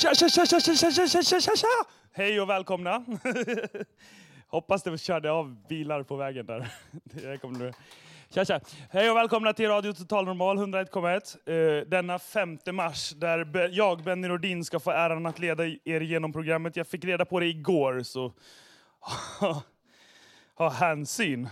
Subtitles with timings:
[0.00, 1.66] Tja, tja, tja, tja, tja, tja, tja, tja, tja, tja!
[2.12, 3.04] Hej och välkomna!
[4.48, 6.68] Hoppas det körde av bilar på vägen där.
[7.04, 7.72] Det kommer nu.
[8.30, 8.60] Tja, tja.
[8.90, 11.80] Hej och välkomna till Radio Total Normal 101,1.
[11.80, 16.32] Eh, denna 5 mars, där jag, Benny Nordin, ska få äran att leda er genom
[16.32, 16.76] programmet.
[16.76, 18.32] Jag fick reda på det igår, så
[20.54, 21.48] ha hänsyn.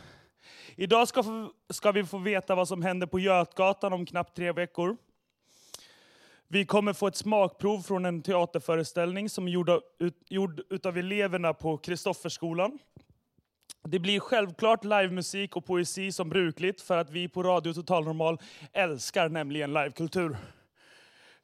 [0.77, 1.25] Idag ska,
[1.71, 4.97] ska vi få veta vad som händer på Götgatan om knappt tre veckor.
[6.55, 10.99] Vi kommer få ett smakprov från en teaterföreställning som är gjord av, ut, gjord utav
[10.99, 12.79] eleverna på Kristofferskolan.
[13.83, 18.39] Det blir självklart livemusik och poesi som brukligt för att vi på Radio Total Normal
[18.73, 20.37] älskar nämligen livekultur.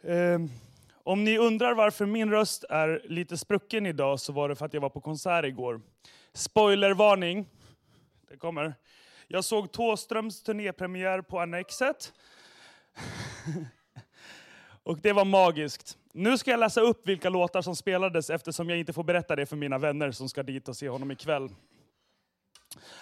[0.02, 0.48] Ehm,
[0.92, 4.74] om ni undrar varför min röst är lite sprucken idag så var det för att
[4.74, 5.80] jag var på konsert igår.
[6.32, 7.46] Spoilervarning,
[8.28, 8.74] det kommer.
[9.28, 12.12] Jag såg Thåströms turnépremiär på Annexet.
[14.82, 15.98] Och det var magiskt.
[16.12, 19.46] Nu ska jag läsa upp vilka låtar som spelades eftersom jag inte får berätta det
[19.46, 21.48] för mina vänner som ska dit och se honom ikväll.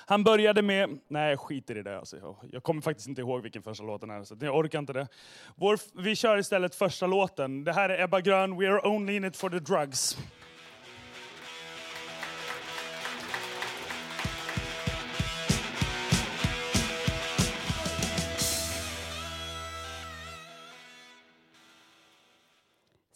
[0.06, 0.98] Han började med...
[1.08, 1.98] Nej, jag skiter i det.
[1.98, 2.36] Alltså.
[2.52, 5.08] Jag- kommer faktiskt inte ihåg vilken första låten är, så jag orkar inte det.
[5.56, 7.64] Vår, vi kör istället första låten.
[7.64, 10.18] Det här är Ebba Grön, We are only in it for the drugs.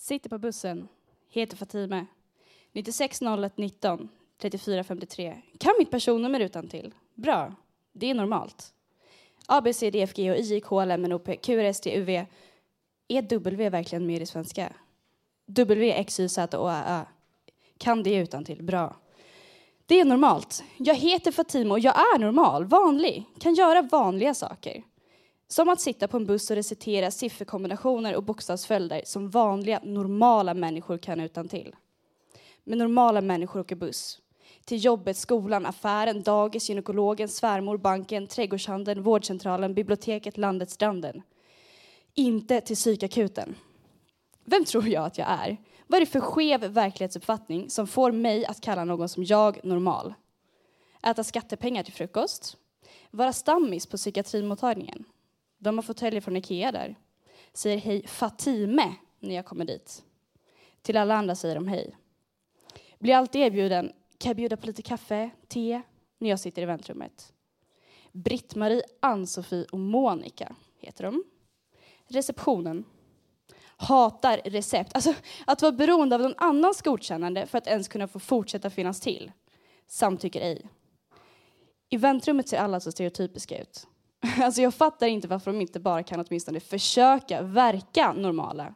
[0.03, 0.89] Sitter på bussen.
[1.29, 2.07] Heter Fatime.
[2.73, 4.09] 960119
[4.39, 5.43] 3453.
[5.59, 6.95] Kan mitt personnummer utan till.
[7.15, 7.55] Bra.
[7.93, 8.75] Det är normalt.
[9.47, 11.61] A, B, C, D, F, G, och I, K, L, M, N, O, P, Q,
[11.61, 12.27] R, S, T, U, V.
[13.09, 14.73] Är W verkligen med i svenska?
[15.47, 17.05] W, X, Y, Z, Å, Ä, Ö.
[17.79, 18.63] Kan det utan till.
[18.63, 18.97] Bra.
[19.87, 20.65] Det är normalt.
[20.77, 23.25] Jag heter Fatima och jag är normal, vanlig.
[23.41, 24.83] Kan göra vanliga saker.
[25.53, 30.99] Som att sitta på en buss och recitera sifferkombinationer och bokstavsföljder som vanliga, normala människor
[30.99, 31.77] kan utan till.
[32.65, 34.21] Men normala människor åker buss.
[34.65, 41.23] Till jobbet, skolan, affären, dagis, gynekologen, svärmor, banken, trädgårdshandeln, vårdcentralen, biblioteket, landet, stranden.
[42.15, 43.55] Inte till psykakuten.
[44.45, 45.57] Vem tror jag att jag är?
[45.87, 50.15] Vad är det för skev verklighetsuppfattning som får mig att kalla någon som jag normal?
[51.03, 52.57] Äta skattepengar till frukost?
[53.11, 55.05] Vara stammis på psykiatrimottagningen?
[55.63, 56.97] De har fåtöljer från Ikea där.
[57.53, 60.05] Säger hej Fatime när jag kommer dit.
[60.83, 61.97] Till alla andra säger de hej.
[62.99, 65.83] Blir alltid erbjuden, kan jag bjuda på lite kaffe, te,
[66.19, 67.33] när jag sitter i väntrummet.
[68.13, 71.25] Britt-Marie, Ann-Sofie och Monica heter de.
[72.07, 72.85] Receptionen.
[73.77, 74.95] Hatar recept.
[74.95, 75.15] Alltså,
[75.47, 79.33] att vara beroende av någon annans godkännande för att ens kunna få fortsätta finnas till.
[79.87, 80.69] Samtycker ej.
[81.89, 83.87] I väntrummet ser alla så stereotypiska ut.
[84.43, 88.75] Alltså jag fattar inte varför de inte bara kan åtminstone försöka verka normala.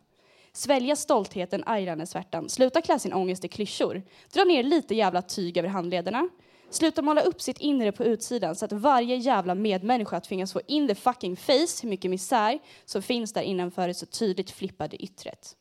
[0.53, 4.03] Svälja stoltheten, ajrande svärtan, sluta klä sin ångest i klyschor,
[4.33, 6.29] dra ner lite jävla tyg över handlederna,
[6.71, 10.89] sluta måla upp sitt inre på utsidan så att varje jävla medmänniska tvingas få in
[10.89, 15.57] the fucking face hur mycket misär som finns där innanför det så tydligt flippade yttret.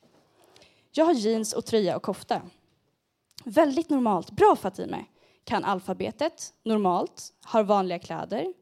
[0.91, 2.41] Jag har jeans och tröja och kofta.
[3.45, 4.31] Väldigt normalt.
[4.31, 5.05] Bra Fatime.
[5.43, 6.53] Kan alfabetet.
[6.63, 7.33] Normalt.
[7.43, 8.53] Har vanliga kläder.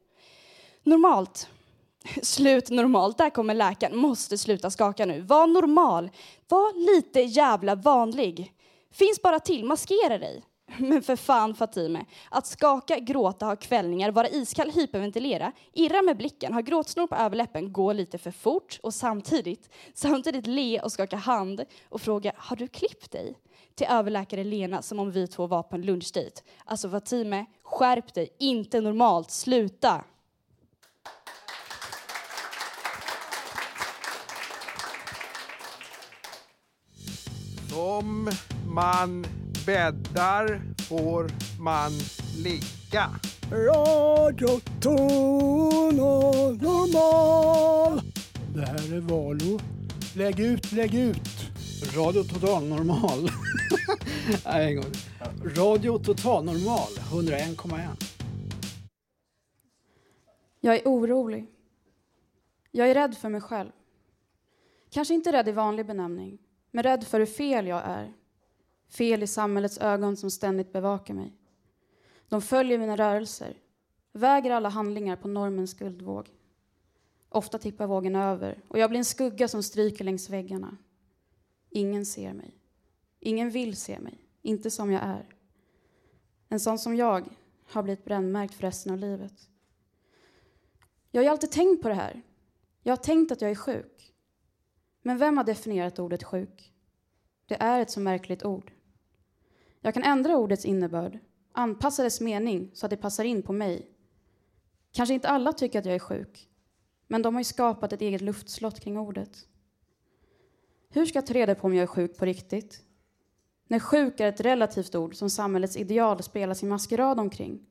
[0.84, 1.50] Normalt.
[2.24, 3.18] Slut normalt.
[3.18, 3.98] Där kommer läkaren.
[3.98, 5.22] Måste sluta skaka nu.
[5.22, 6.10] Var normal.
[6.48, 8.54] Var lite jävla vanlig.
[8.92, 9.66] Finns bara till.
[9.66, 10.44] Maskera dig.
[10.78, 12.06] Men för fan Fatime.
[12.32, 17.74] Att skaka, gråta, ha kvällningar, vara iskall, hyperventilera, irra med blicken, ha gråtsnor på överläppen,
[17.74, 22.68] gå lite för fort och samtidigt, samtidigt le och skaka hand och fråga har du
[22.68, 23.38] klippt dig?
[23.76, 26.44] Till överläkare Lena som om vi två var på en lunchdejt.
[26.66, 30.04] Alltså Fatime, skärp dig, inte normalt, sluta!
[37.74, 38.30] Som
[38.68, 39.26] man
[39.66, 41.92] bäddar får man
[42.38, 43.10] ligga.
[43.52, 45.00] Radioton
[46.00, 48.02] och normal.
[48.56, 49.60] Det här är Valo.
[50.16, 51.52] Lägg ut, lägg ut.
[51.96, 53.30] Radio Total Normal.
[54.46, 54.92] Nej, en gång.
[55.44, 57.80] Radio Total Normal 101,1.
[60.60, 61.48] Jag är orolig.
[62.72, 63.70] Jag är rädd för mig själv.
[64.90, 66.38] Kanske inte rädd i vanlig benämning,
[66.76, 68.14] men rädd för hur fel jag är.
[68.90, 71.34] Fel i samhällets ögon som ständigt bevakar mig.
[72.30, 73.58] De följer mina rörelser,
[74.12, 76.30] väger alla handlingar på normens guldvåg.
[77.30, 80.78] Ofta tippar vågen över och jag blir en skugga som stryker längs väggarna.
[81.70, 82.54] Ingen ser mig.
[83.20, 85.26] Ingen vill se mig, inte som jag är.
[86.50, 87.30] En sån som jag
[87.66, 89.50] har blivit brännmärkt för resten av livet.
[91.12, 92.22] Jag har ju alltid tänkt på det här.
[92.84, 93.93] Jag har tänkt att jag är sjuk.
[95.04, 96.74] Men vem har definierat ordet sjuk?
[97.46, 98.72] Det är ett så märkligt ord.
[99.82, 101.20] Jag kan ändra ordets innebörd,
[101.52, 103.88] anpassa dess mening så att det passar in på mig.
[104.92, 106.50] Kanske inte alla tycker att jag är sjuk,
[107.08, 109.48] men de har ju skapat ett eget luftslott kring ordet.
[110.90, 112.84] Hur ska jag ta reda på om jag är sjuk på riktigt?
[113.68, 117.66] När sjuk är ett relativt ord som samhällets ideal spelar sin maskerad omkring.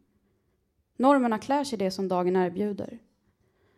[0.97, 2.99] Normerna klär sig det som dagen erbjuder.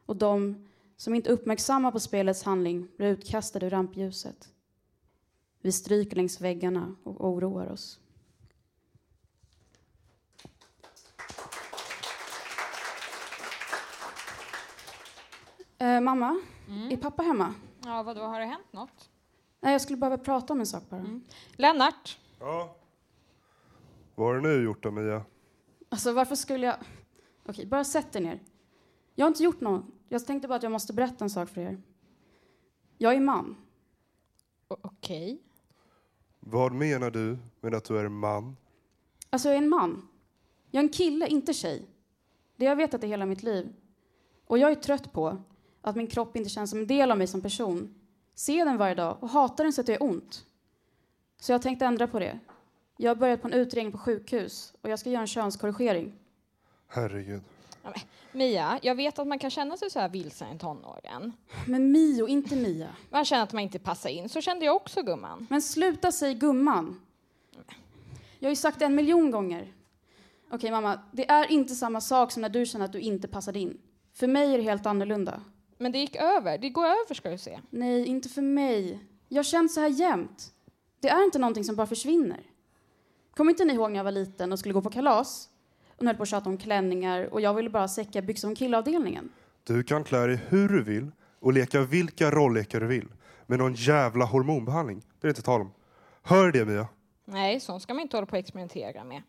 [0.07, 4.49] Och de som inte uppmärksammar på spelets handling blir utkastade ur rampljuset.
[5.61, 8.01] Vi stryker längs väggarna och oroar oss.
[15.79, 16.41] Eh, mamma,
[16.91, 17.55] är pappa hemma?
[17.85, 19.11] Ja, vad då har det hänt något?
[19.61, 21.21] Nej, jag skulle behöva prata om en sak bara.
[21.53, 22.19] Lennart?
[22.41, 22.77] Ja.
[24.15, 25.25] Vad har du nu gjort då, Mia?
[25.89, 26.77] Alltså varför skulle jag...
[27.47, 28.41] Okej, bara sätt dig ner.
[29.15, 29.85] Jag har inte gjort något.
[30.09, 31.83] Jag tänkte bara att jag måste berätta en sak för er.
[32.99, 33.57] Jag är man.
[34.69, 35.43] Okej.
[36.41, 38.57] Vad menar du med att du är man?
[39.31, 40.09] Alltså jag är en man.
[40.71, 41.87] Jag är en kille, inte tjej.
[42.57, 43.73] Det har jag vetat i hela mitt liv.
[44.47, 45.43] Och jag är trött på
[45.81, 47.95] att min kropp inte känns som en del av mig som person.
[48.35, 50.47] Ser den varje dag och hatar den så att det gör ont.
[51.41, 52.39] Så jag tänkte ändra på det.
[52.97, 56.13] Jag har börjat på en utredning på sjukhus och jag ska göra en könskorrigering.
[56.87, 57.43] Herregud.
[58.33, 61.33] Mia, jag vet att man kan känna sig så här vilsen i tonåren.
[61.67, 62.89] Men Mio, inte Mia.
[63.11, 64.29] Man känner att man inte passar in.
[64.29, 65.47] Så kände jag också, gumman.
[65.51, 67.01] Men sluta säg gumman.
[68.39, 69.73] Jag har ju sagt det en miljon gånger.
[70.51, 73.59] Okej mamma, det är inte samma sak som när du känner att du inte passade
[73.59, 73.79] in.
[74.15, 75.43] För mig är det helt annorlunda.
[75.79, 76.59] Men det gick över.
[76.59, 77.61] Det går över, ska du se.
[77.71, 78.99] Nej, inte för mig.
[79.29, 80.53] Jag känt så här jämt.
[81.01, 82.43] Det är inte någonting som bara försvinner.
[83.35, 85.49] Kommer inte ni ihåg när jag var liten och skulle gå på kalas?
[86.05, 88.57] Och ni höll på att tjata om klänningar och jag ville bara säcka byxor om
[88.57, 89.33] killavdelningen.
[89.65, 91.11] Du kan klä dig hur du vill
[91.41, 93.09] och leka vilka rolllekar du vill.
[93.47, 95.73] Men någon jävla hormonbehandling, det är inte tal om.
[96.23, 96.89] Hör det Mia?
[97.25, 99.23] Nej, sånt ska man inte hålla på och experimentera med.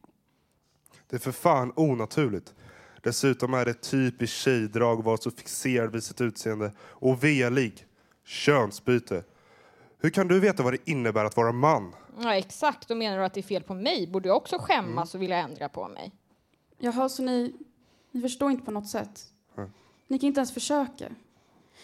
[1.10, 2.54] Det är för fan onaturligt.
[3.02, 7.86] Dessutom är det ett typiskt tjejdrag att vara så fixerad vid sitt utseende och velig.
[8.26, 9.24] Könsbyte.
[10.00, 11.96] Hur kan du veta vad det innebär att vara man?
[12.22, 12.88] Ja, exakt.
[12.88, 14.08] Då menar du att det är fel på mig?
[14.08, 16.12] Borde jag också skämmas och vilja ändra på mig?
[16.78, 17.54] Jaha, så ni,
[18.12, 19.34] ni förstår inte på något sätt?
[19.56, 19.68] Nej.
[20.08, 21.12] Ni kan inte ens försöka.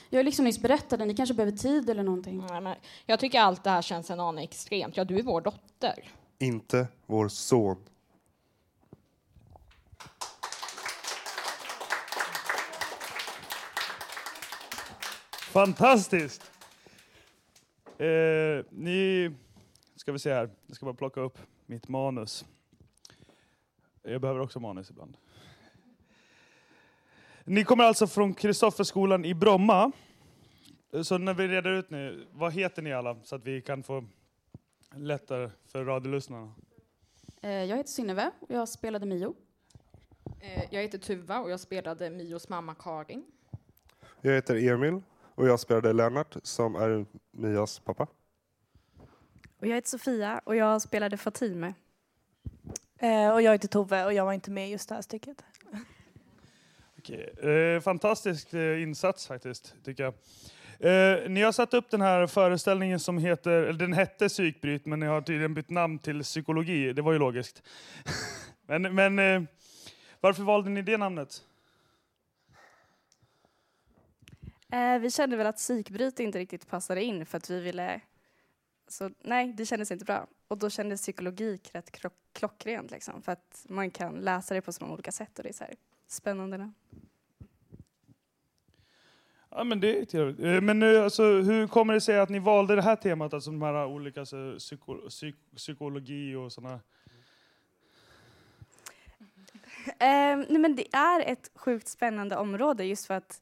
[0.09, 2.45] Jag är liksom nyss berättade, ni kanske behöver tid eller någonting.
[2.49, 4.97] Nej, men jag tycker allt det här känns en aning extremt.
[4.97, 6.11] Ja, du är vår dotter.
[6.39, 7.77] Inte vår son.
[15.51, 16.51] Fantastiskt!
[17.97, 19.31] Eh, ni...
[19.95, 20.49] Ska vi se här.
[20.67, 22.45] Jag ska bara plocka upp mitt manus.
[24.03, 25.17] Jag behöver också manus ibland.
[27.43, 29.91] Ni kommer alltså från Kristofferskolan i Bromma.
[31.03, 33.17] Så när vi reder ut nu, vad heter ni alla?
[33.23, 34.05] Så att vi kan få
[34.95, 36.53] lättare för radiolyssnarna.
[37.41, 39.35] Eh, jag heter Synnöve och jag spelade Mio.
[40.39, 43.25] Eh, Jag heter Tuva och jag spelade Mios mamma Karin.
[44.21, 45.01] Jag heter Emil
[45.35, 48.07] och jag spelade Lennart som är Mias pappa.
[49.59, 51.73] Och jag heter Sofia och jag spelade Fatime.
[53.01, 55.43] Eh, och jag heter Tove och jag var inte med i just det här stycket.
[56.99, 57.33] Okej.
[57.51, 60.13] Eh, fantastisk eh, insats faktiskt, tycker jag.
[60.79, 64.99] Eh, ni har satt upp den här föreställningen som heter, eller den hette Psykbryt, men
[64.99, 66.93] ni har tydligen bytt namn till psykologi.
[66.93, 67.63] Det var ju logiskt.
[68.65, 69.41] men men eh,
[70.19, 71.43] varför valde ni det namnet?
[74.71, 78.01] Eh, vi kände väl att psykbryt inte riktigt passade in för att vi ville...
[78.91, 80.27] Så, nej, det kändes inte bra.
[80.47, 81.91] Och då kändes psykologi rätt
[82.33, 85.49] klockrent liksom, för att man kan läsa det på så många olika sätt och det
[85.49, 85.73] är så här
[86.07, 86.71] spännande.
[89.49, 90.39] Ja, men det är trevligt.
[90.39, 93.51] Eh, men eh, alltså, hur kommer det sig att ni valde det här temat, alltså
[93.51, 96.79] de här olika så, psyko, psyk, psykologi och sådana?
[99.85, 103.41] Eh, nej, men det är ett sjukt spännande område just för att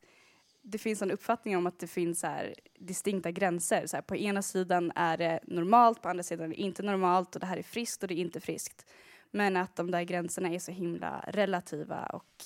[0.62, 3.88] det finns en uppfattning om att det finns så här distinkta gränser.
[3.88, 7.36] Så här, på ena sidan är det normalt, på andra sidan är det inte normalt
[7.36, 8.86] och det här är friskt och det är inte friskt.
[9.32, 12.44] Men att de där gränserna är så himla relativa och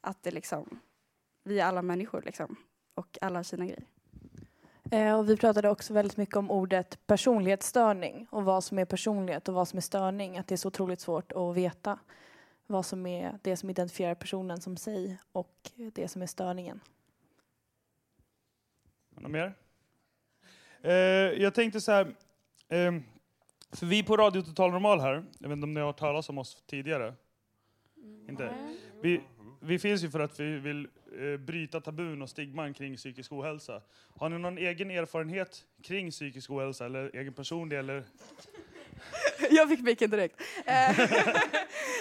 [0.00, 0.80] att det liksom,
[1.44, 2.56] vi är alla människor liksom
[2.94, 3.84] och alla har sina grejer.
[4.90, 9.48] Eh, och vi pratade också väldigt mycket om ordet personlighetsstörning och vad som är personlighet
[9.48, 10.38] och vad som är störning.
[10.38, 11.98] Att det är så otroligt svårt att veta
[12.66, 16.80] vad som är det som identifierar personen som sig och det som är störningen.
[19.20, 19.54] Något mer?
[20.82, 20.92] Eh,
[21.42, 22.14] jag tänkte så här,
[22.68, 23.02] ehm,
[23.72, 26.28] för vi på Radio Total Normal här, jag vet inte om ni har hört talas
[26.28, 27.14] om oss tidigare?
[28.28, 28.54] Inte?
[29.02, 29.20] Vi,
[29.60, 33.82] vi finns ju för att vi vill eh, bryta tabun och stigman kring psykisk ohälsa.
[34.16, 38.04] Har ni någon egen erfarenhet kring psykisk ohälsa, eller egen personlig, eller
[39.50, 40.40] Jag fick micken direkt.
[40.66, 41.00] Eh,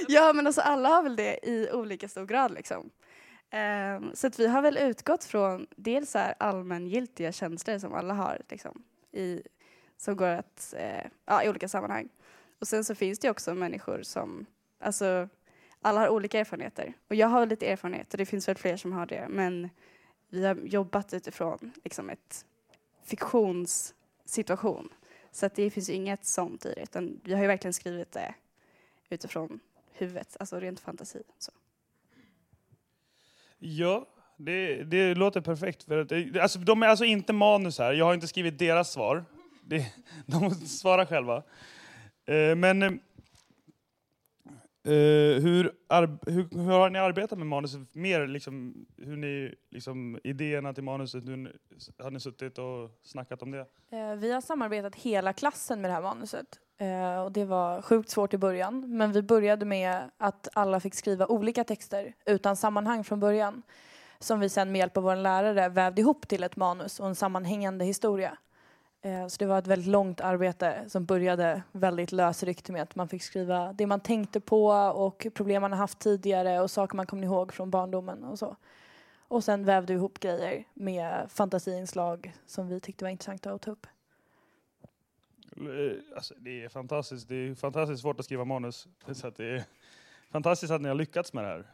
[0.08, 2.90] ja, men alltså alla har väl det i olika stor grad liksom.
[3.50, 8.14] Ehm, så att vi har väl utgått från dels så här allmängiltiga tjänster som alla
[8.14, 9.42] har liksom, i,
[9.98, 12.10] som går att, eh, ja, i olika sammanhang.
[12.60, 14.46] Och sen så finns det också människor som,
[14.80, 15.30] alltså
[15.82, 16.94] alla har olika erfarenheter.
[17.08, 19.28] Och jag har lite erfarenhet och det finns väl fler som har det.
[19.30, 19.70] Men
[20.30, 22.46] vi har jobbat utifrån liksom ett
[23.04, 24.90] fiktionssituation.
[25.32, 28.12] Så att det finns ju inget sånt i det, utan vi har ju verkligen skrivit
[28.12, 28.34] det
[29.10, 29.60] utifrån
[29.94, 31.24] huvudet, alltså rent fantasi.
[31.38, 31.52] Så.
[33.60, 35.84] Ja, det, det låter perfekt.
[35.84, 38.92] För att, eh, alltså, de är alltså inte manus här, jag har inte skrivit deras
[38.92, 39.26] svar.
[39.64, 39.94] Det,
[40.26, 41.44] de svarar själva.
[42.26, 42.92] Eh, men eh,
[44.84, 47.96] eh hur, ar- hur, hur har ni arbetat med manuset?
[47.96, 51.50] Mer liksom, hur ni, liksom, idéerna till manuset, hur ni,
[51.98, 53.66] har ni suttit och snackat om det?
[53.92, 56.60] Eh, Vi har samarbetat hela klassen med det här manuset.
[56.82, 58.98] Eh, Och det var sjukt svårt i början.
[58.98, 63.64] Men vi började med att alla fick skriva olika texter utan sammanhang från början.
[64.20, 67.16] Som vi sen med hjälp av vår lärare vävde ihop till ett manus och en
[67.16, 68.38] sammanhängande historia.
[69.02, 73.08] Eh, Så det var ett väldigt långt arbete som började väldigt lösryckt med att man
[73.08, 77.06] fick skriva det man tänkte på och problem man har haft tidigare och saker man
[77.06, 78.56] kommer ihåg från barndomen och så.
[79.28, 83.72] Och sen vävde vi ihop grejer med fantasiinslag som vi tyckte var intressanta att ta
[83.72, 83.88] upp.
[85.58, 87.28] Eh, alltså, det är fantastiskt.
[87.28, 88.88] Det är fantastiskt svårt att skriva manus.
[89.12, 89.64] Så att det är
[90.32, 91.66] fantastiskt att ni har lyckats med det här.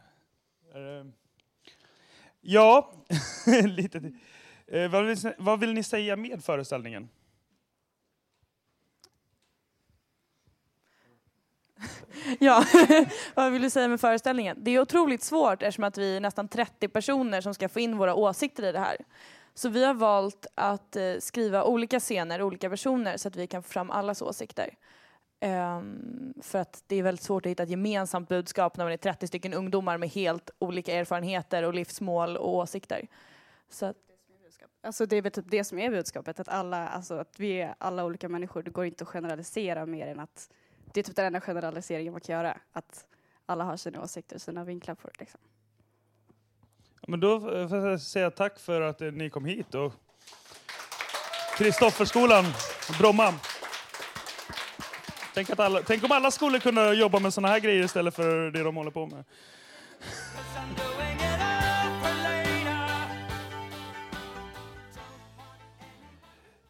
[0.74, 1.06] Eh,
[2.40, 2.92] ja,
[3.66, 4.18] lite till.
[4.66, 7.08] Eh, vad, vill, vad vill ni säga med föreställningen?
[12.40, 12.64] Ja,
[13.34, 14.56] vad vill du säga med föreställningen?
[14.60, 17.96] Det är otroligt svårt eftersom att vi är nästan 30 personer som ska få in
[17.96, 18.96] våra åsikter i det här.
[19.58, 23.62] Så vi har valt att eh, skriva olika scener, olika personer så att vi kan
[23.62, 24.74] få fram allas åsikter.
[25.40, 28.96] Ehm, för att det är väldigt svårt att hitta ett gemensamt budskap när man är
[28.96, 33.08] 30 stycken ungdomar med helt olika erfarenheter och livsmål och åsikter.
[33.68, 33.96] Så att,
[34.82, 37.74] Alltså det är väl typ det som är budskapet, att, alla, alltså att vi är
[37.78, 38.62] alla olika människor.
[38.62, 40.50] Det går inte att generalisera mer än att
[40.92, 42.58] det är typ den enda generaliseringen man kan göra.
[42.72, 43.06] Att
[43.46, 45.20] alla har sina åsikter och sina vinklar på det.
[45.20, 45.40] Liksom.
[47.06, 49.74] Men då eh, får jag säga tack för att eh, ni kom hit.
[49.74, 49.92] Och
[51.58, 52.44] Kristofferskolan,
[52.98, 53.34] Bromma.
[55.34, 58.50] Tänk, att alla, tänk om alla skolor kunde jobba med såna här grejer istället för
[58.50, 59.24] det de håller på med.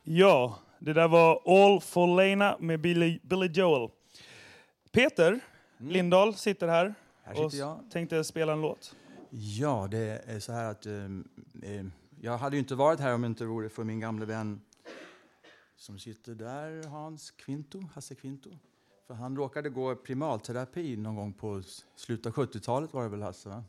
[0.02, 3.90] Ja, det där var All for Lena med Billy, Billy Joel.
[4.93, 5.40] Peter
[5.78, 6.95] Lindahl sitter här,
[7.26, 7.37] Mm.
[7.37, 7.81] Här och sitter jag.
[7.93, 8.95] tänkte spela en låt.
[9.38, 11.87] Ja, det är så här att eh,
[12.21, 14.61] jag hade ju inte varit här om det inte vore för min gamle vän
[15.76, 18.50] som sitter där, Hans Kvinto, Hasse Kvinto.
[19.07, 21.62] För han råkade gå primalterapi någon gång på
[21.97, 23.49] slutet av 70-talet var det väl Hasse?
[23.49, 23.64] Va?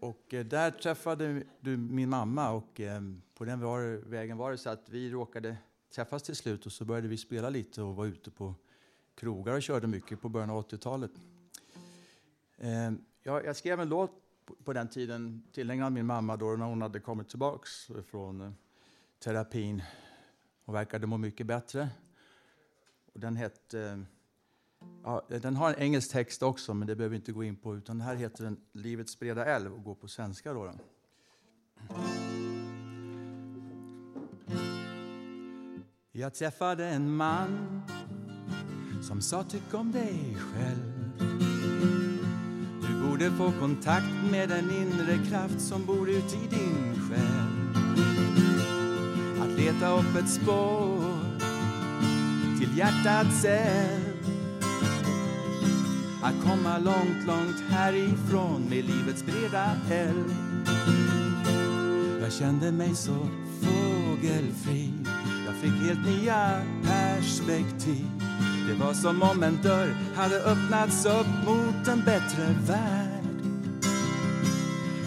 [0.00, 3.00] Och eh, där träffade du min mamma och eh,
[3.34, 5.56] på den var, vägen var det så att vi råkade
[5.94, 8.54] träffas till slut och så började vi spela lite och var ute på
[9.14, 11.12] krogar och körde mycket på början av 80-talet.
[13.28, 14.10] Jag, jag skrev en låt
[14.44, 18.50] på, på den tiden tillägnad min mamma då när hon hade kommit tillbaks från eh,
[19.18, 19.82] terapin
[20.64, 21.88] och verkade må mycket bättre.
[23.14, 23.80] Och den hette...
[23.80, 23.98] Eh,
[25.04, 27.76] ja, den har en engelsk text också, men det behöver vi inte gå in på.
[27.76, 30.52] Utan här heter den Livets breda älv och går på svenska.
[30.52, 30.74] Då, då.
[36.12, 37.82] Jag träffade en man
[39.02, 41.47] som sa tyck om dig själv
[43.18, 47.84] borde få kontakt med den inre kraft som bor uti i din själ.
[49.42, 51.18] Att leta upp ett spår
[52.58, 54.26] till hjärtats eld.
[56.22, 60.34] Att komma långt, långt härifrån med livets breda eld.
[62.22, 63.28] Jag kände mig så
[63.60, 64.92] fågelfri.
[65.46, 68.17] Jag fick helt nya perspektiv.
[68.68, 73.18] Det var som om en dörr hade öppnats upp mot en bättre värld.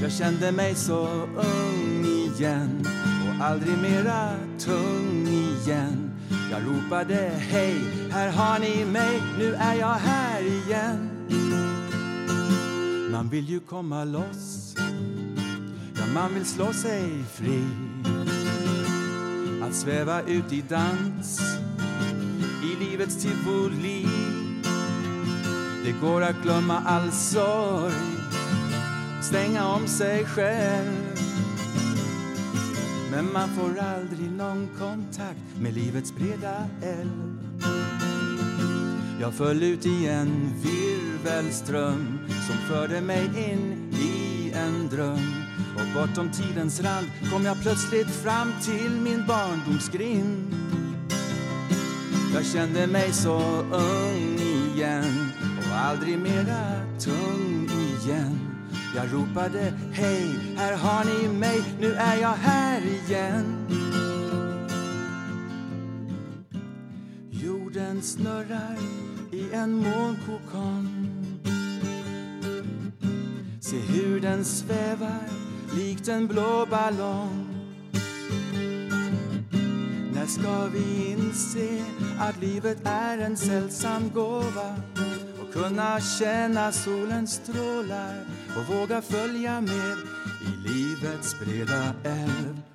[0.02, 2.88] Jag kände mig så ung igen
[3.28, 6.12] och aldrig mera tung igen.
[6.52, 7.76] Jag ropade hej,
[8.12, 11.10] här har ni mig, nu är jag här igen.
[13.12, 14.76] Man vill ju komma loss,
[15.96, 17.64] ja man vill slå sig fri.
[19.64, 21.42] Att sväva ut i dans
[22.92, 24.06] livets tivoli.
[25.84, 27.94] Det går att glömma all sorg,
[29.22, 31.20] stänga om sig själv.
[33.12, 37.38] Men man får aldrig någon kontakt med livets breda älv.
[39.22, 45.44] Jag föll ut i en virvelström som förde mig in i en dröm.
[45.76, 50.61] Och bortom tidens rand kom jag plötsligt fram till min barndomsgrind.
[52.34, 53.38] Jag kände mig så
[53.72, 58.40] ung igen och aldrig mera tung igen.
[58.96, 63.68] Jag ropade hej, här har ni mig, nu är jag här igen.
[67.32, 68.78] Jorden snurrar
[69.32, 71.08] i en molnkokon.
[73.62, 75.30] Se hur den svävar
[75.76, 77.51] likt en blå ballong.
[80.22, 81.84] När ska vi inse
[82.20, 84.76] att livet är en sällsam gåva
[85.42, 88.26] och kunna känna solens strålar
[88.58, 89.98] och våga följa med
[90.42, 92.71] i livets breda älv.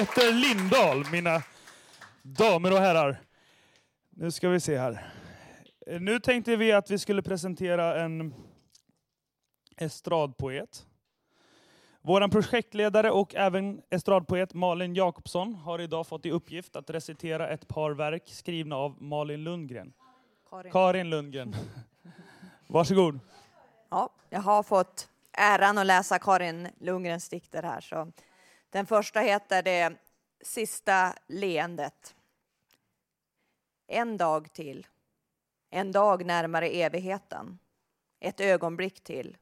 [0.00, 1.42] Peter Lindahl, mina
[2.22, 3.20] damer och herrar.
[4.10, 5.12] Nu ska vi se här.
[6.00, 8.34] Nu tänkte vi att vi skulle presentera en
[9.76, 10.86] estradpoet.
[12.02, 17.68] Vår projektledare och även estradpoet Malin Jakobsson har idag fått i uppgift att recitera ett
[17.68, 19.92] par verk skrivna av Malin Lundgren.
[20.50, 20.72] Karin.
[20.72, 21.54] Karin Lundgren.
[22.66, 23.20] Varsågod.
[23.90, 27.80] Ja, jag har fått äran att läsa Karin Lundgrens dikter här.
[27.80, 28.12] Så.
[28.70, 29.96] Den första heter Det
[30.40, 32.14] sista leendet.
[33.86, 34.86] En dag till.
[35.70, 37.58] En dag närmare evigheten.
[38.20, 39.36] Ett ögonblick till.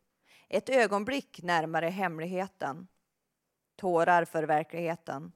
[0.48, 2.88] Ett ögonblick närmare hemligheten.
[3.76, 5.33] Tårar för verkligheten.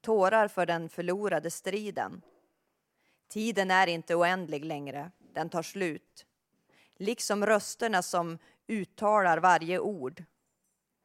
[0.00, 2.22] Tårar för den förlorade striden.
[3.28, 5.10] Tiden är inte oändlig längre.
[5.18, 6.26] Den tar slut.
[6.96, 10.24] Liksom rösterna som uttalar varje ord.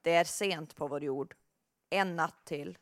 [0.02, 1.36] Det är sent på vår jord.
[1.90, 2.78] En natt till.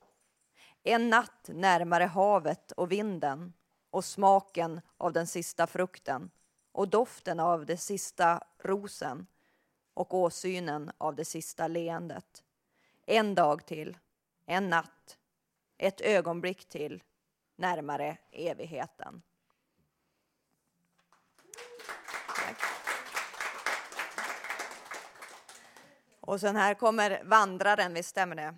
[0.84, 3.54] En natt närmare havet och vinden
[3.90, 6.30] och smaken av den sista frukten
[6.72, 9.28] och doften av den sista rosen
[9.94, 12.44] och åsynen av det sista leendet.
[13.06, 13.98] En dag till,
[14.46, 15.18] en natt,
[15.78, 17.04] ett ögonblick till,
[17.56, 19.22] närmare evigheten.
[26.20, 28.56] Och sen här kommer Vandraren, visst stämmer det?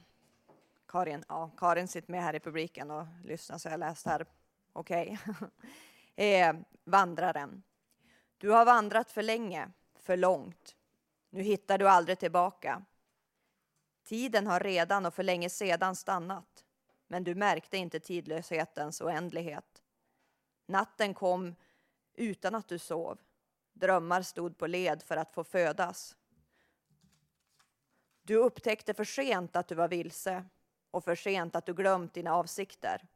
[0.88, 4.26] Karin, ja, Karin sitter med här i publiken och lyssnar så jag läst här.
[4.74, 5.20] Okej.
[6.16, 7.64] eh, vandraren.
[8.38, 10.76] Du har vandrat för länge, för långt.
[11.30, 12.86] Nu hittar du aldrig tillbaka.
[14.04, 16.66] Tiden har redan och för länge sedan stannat,
[17.08, 19.84] men du märkte inte tidlöshetens oändlighet.
[20.66, 21.56] Natten kom
[22.14, 23.20] utan att du sov.
[23.74, 26.16] Drömmar stod på led för att få födas.
[28.24, 30.46] Du upptäckte för sent att du var vilse
[30.98, 33.08] och för sent att du glömt dina avsikter.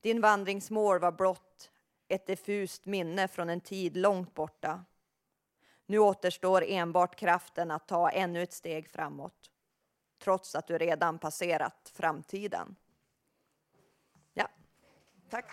[0.00, 1.70] Din vandringsmål var blott
[2.08, 4.84] ett diffust minne från en tid långt borta.
[5.86, 9.50] Nu återstår enbart kraften att ta ännu ett steg framåt,
[10.18, 12.76] trots att du redan passerat framtiden.
[14.34, 14.48] Ja,
[15.30, 15.46] tack.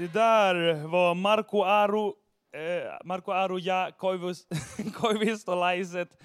[0.00, 2.14] Det där var Marco Aro,
[2.52, 3.90] eh, Marco Aro ja
[4.94, 6.22] Koivistolaiset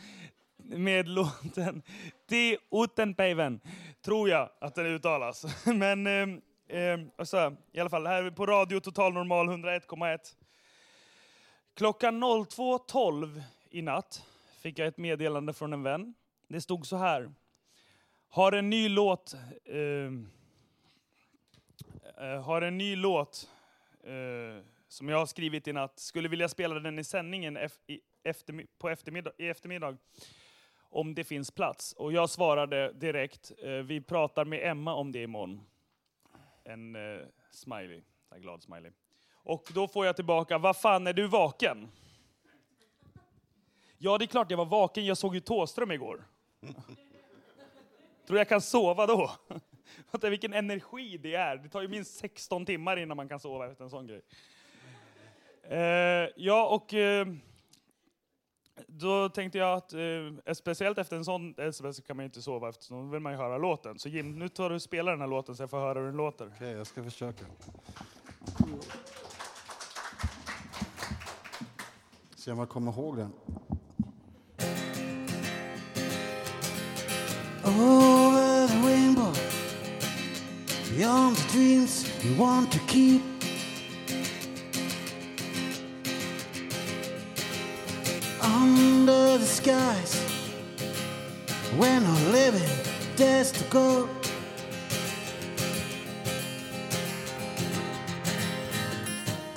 [0.58, 1.84] med låten
[2.30, 3.60] Ti Utenpäivän,
[4.06, 5.66] tror jag att den uttalas.
[5.66, 10.20] Men eh, eh, alltså, i alla fall, här på Radio Total Normal 101,1.
[11.74, 14.24] Klockan 02.12 i natt
[14.62, 16.14] fick jag ett meddelande från en vän.
[16.48, 17.32] Det stod så här.
[18.30, 19.36] Har en ny låt
[19.66, 20.30] ehm,
[22.18, 23.50] eh, har en ny låt
[24.06, 26.00] eh, som jag har skrivit i natt.
[26.00, 29.98] Skulle vilja spela den i sändningen ef i, eftermi på eftermiddag, i eftermiddag.
[30.90, 31.94] Om det finns plats.
[31.94, 35.62] Och jag svarade direkt, eh, vi pratar med Emma om det imorgon.
[36.64, 38.02] En eh, smiley,
[38.36, 38.92] en glad smiley.
[39.34, 41.92] Och då får jag tillbaka, vad fan är du vaken?
[43.98, 45.06] Ja, det är klart jag var vaken.
[45.06, 46.28] Jag såg ju Tåström igår.
[48.28, 49.32] Tror jag kan sova då?
[50.12, 51.58] Fatta vilken energi det är.
[51.58, 54.22] Det tar ju minst 16 timmar innan man kan sova efter en sån grej.
[55.64, 57.28] Eh, ja, och eh,
[58.88, 62.70] då tänkte jag att eh, speciellt efter en sån sms kan man ju inte sova
[62.70, 64.00] eftersom då vill man ju höra låten.
[64.00, 66.06] Så Jim, nu tar du och spelar den här låten så jag får höra hur
[66.06, 66.52] den låter.
[66.56, 67.46] Okej, jag ska försöka.
[72.36, 73.32] Se om jag kommer ihåg den.
[77.76, 78.15] Rainbow,
[80.96, 83.22] beyond the dreams we want to keep.
[88.42, 90.16] Under the skies,
[91.78, 92.70] when our living
[93.18, 94.10] dares to go.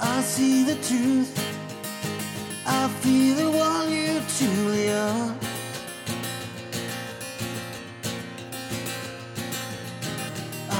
[0.01, 1.33] I see the truth,
[2.66, 5.47] I feel the one you truly are.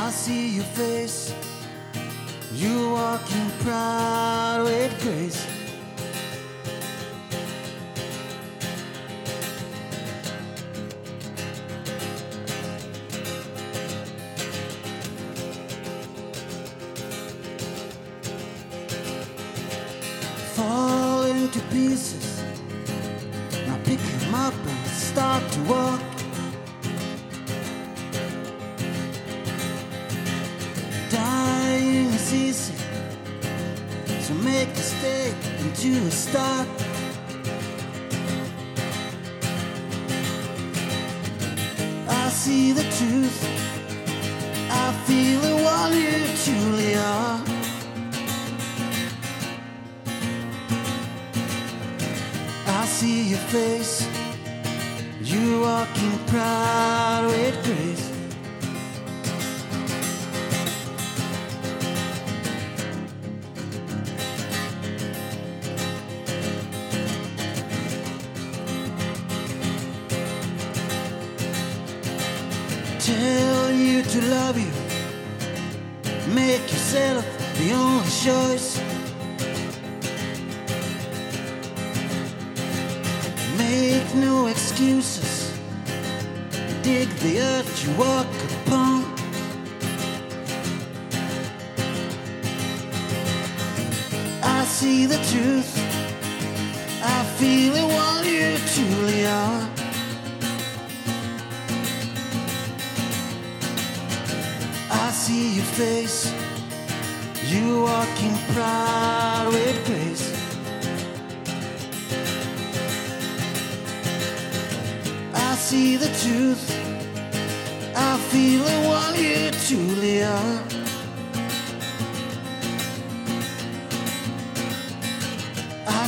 [0.09, 1.35] I see your face.
[2.55, 5.58] You walking proud with grace.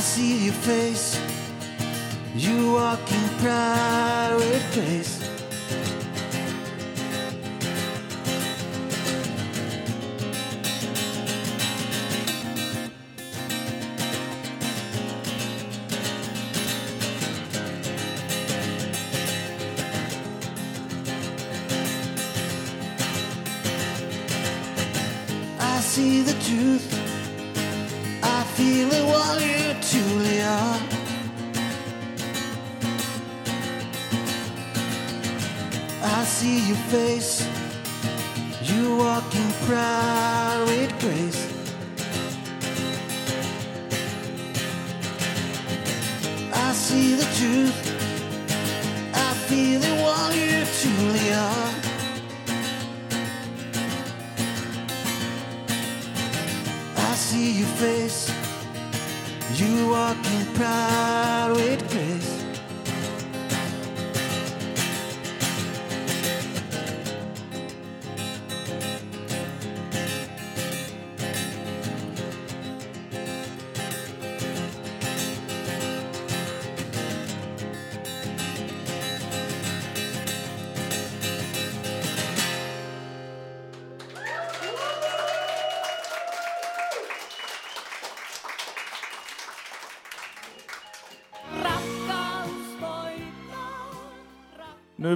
[0.01, 1.19] see your face.
[2.35, 5.40] You walk in private place.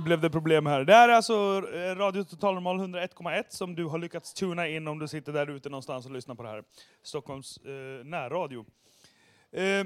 [0.06, 0.84] Blev det problem här.
[0.84, 1.34] Det här är alltså
[1.74, 5.50] eh, Radio Total Normal 101,1 som du har lyckats tuna in om du sitter där
[5.50, 6.64] ute någonstans och lyssnar på det här.
[7.04, 8.66] Stockholms eh, närradio.
[9.52, 9.86] Eh,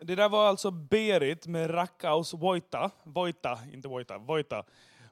[0.00, 2.90] det där var alltså Berit med Rackaus Voita.
[3.02, 4.64] Voita, inte Voita, Voita.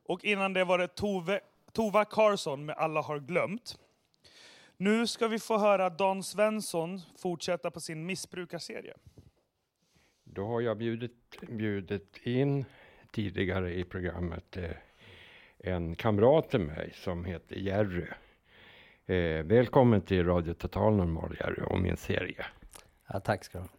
[0.04, 1.40] Och innan det var det Tove,
[1.72, 3.78] Tova Karlsson med Alla har glömt.
[4.76, 8.94] Nu ska vi få höra Dan Svensson fortsätta på sin missbrukarserie.
[10.24, 12.64] Då har jag bjudit, bjudit in
[13.14, 14.70] tidigare i programmet eh,
[15.58, 18.06] en kamrat till mig som heter Jerry.
[19.06, 22.46] Eh, välkommen till Radio Total Normal Jerry och min serie.
[23.06, 23.70] Ja, tack ska du ha.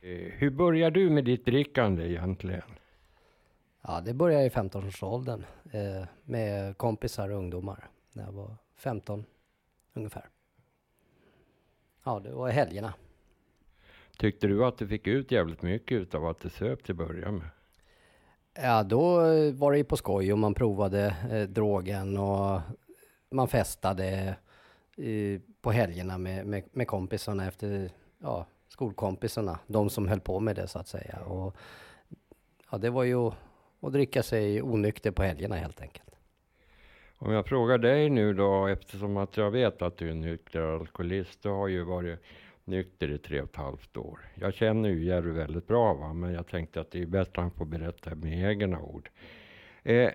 [0.00, 2.62] Eh, hur började du med ditt drickande egentligen?
[3.82, 9.24] Ja, det började i 15-årsåldern eh, med kompisar och ungdomar när jag var 15
[9.94, 10.28] ungefär.
[12.04, 12.94] Ja, det var i helgerna.
[14.18, 17.30] Tyckte du att du fick ut jävligt mycket av att du söp till att börja
[17.30, 17.48] med?
[18.62, 22.60] Ja, då eh, var det ju på skoj och man provade eh, drogen och
[23.30, 24.36] man festade
[24.96, 30.56] eh, på helgerna med, med, med kompisarna efter, ja, skolkompisarna, de som höll på med
[30.56, 31.18] det så att säga.
[31.18, 31.56] Och,
[32.70, 33.26] ja, det var ju
[33.80, 36.10] att dricka sig onykter på helgerna helt enkelt.
[37.18, 41.42] Om jag frågar dig nu då, eftersom att jag vet att du är nykter alkoholist,
[41.42, 42.20] du har ju varit
[42.68, 44.20] nykter i tre och ett halvt år.
[44.34, 46.12] Jag känner ju Jerry väldigt bra, va?
[46.12, 49.10] men jag tänkte att det är bättre att han får berätta med egna ord.
[49.82, 50.10] Eh,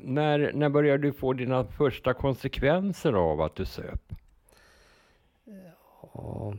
[0.00, 4.12] när, när började du få dina första konsekvenser av att du söp?
[5.44, 6.54] Ja,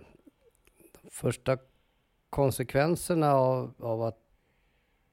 [1.02, 1.58] de första
[2.30, 4.20] konsekvenserna av, av att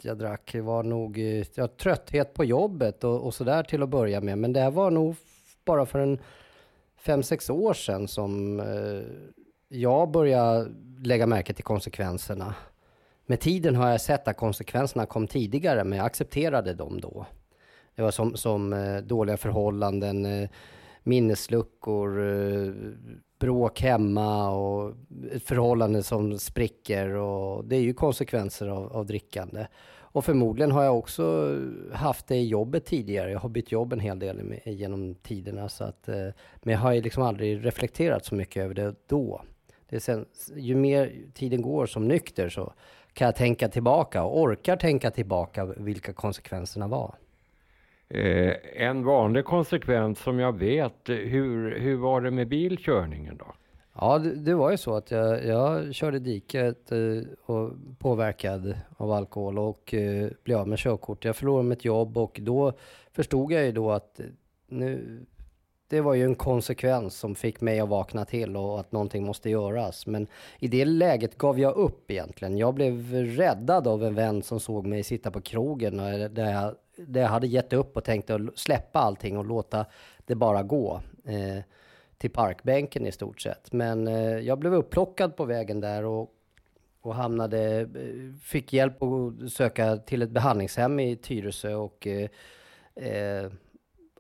[0.03, 4.21] jag drack var nog eh, ja, trötthet på jobbet och, och sådär till att börja
[4.21, 4.39] med.
[4.39, 5.17] Men det här var nog
[5.65, 6.19] bara för en
[6.97, 9.03] fem, sex år sedan som eh,
[9.69, 10.71] jag började
[11.03, 12.55] lägga märke till konsekvenserna.
[13.27, 17.27] Med tiden har jag sett att konsekvenserna kom tidigare, men jag accepterade dem då.
[17.95, 20.49] Det var som, som eh, dåliga förhållanden, eh,
[21.03, 22.73] minnesluckor, eh,
[23.39, 24.95] bråk hemma och
[25.33, 27.09] ett förhållande som spricker.
[27.11, 29.67] Och det är ju konsekvenser av, av drickande.
[30.11, 31.57] Och förmodligen har jag också
[31.93, 33.31] haft det i jobbet tidigare.
[33.31, 35.69] Jag har bytt jobb en hel del genom tiderna.
[35.69, 36.07] Så att,
[36.63, 39.43] men jag har ju liksom aldrig reflekterat så mycket över det då.
[39.91, 42.73] Det är sen, ju mer tiden går som nykter så
[43.13, 47.15] kan jag tänka tillbaka och orkar tänka tillbaka vilka konsekvenserna var.
[48.09, 53.55] Eh, en vanlig konsekvens som jag vet, hur, hur var det med bilkörningen då?
[54.01, 56.99] Ja, det, det var ju så att jag, jag körde diket eh,
[57.47, 61.25] och påverkad av alkohol och eh, blev av med körkort.
[61.25, 62.73] Jag förlorade mitt jobb och då
[63.13, 64.27] förstod jag ju då att eh,
[64.69, 65.21] nu,
[65.89, 69.51] det var ju en konsekvens som fick mig att vakna till och att någonting måste
[69.51, 70.07] göras.
[70.07, 70.27] Men
[70.59, 72.59] i det läget gav jag upp egentligen.
[72.59, 76.75] Jag blev räddad av en vän som såg mig sitta på krogen och där jag,
[76.97, 79.87] där jag hade gett upp och tänkte släppa allting och låta
[80.27, 81.01] det bara gå.
[81.25, 81.63] Eh,
[82.19, 83.73] till parkbänken i stort sett.
[83.73, 86.31] Men eh, jag blev upplockad på vägen där och,
[87.01, 87.87] och hamnade, eh,
[88.43, 92.29] fick hjälp att söka till ett behandlingshem i Tyresö och, eh,
[92.95, 93.51] eh,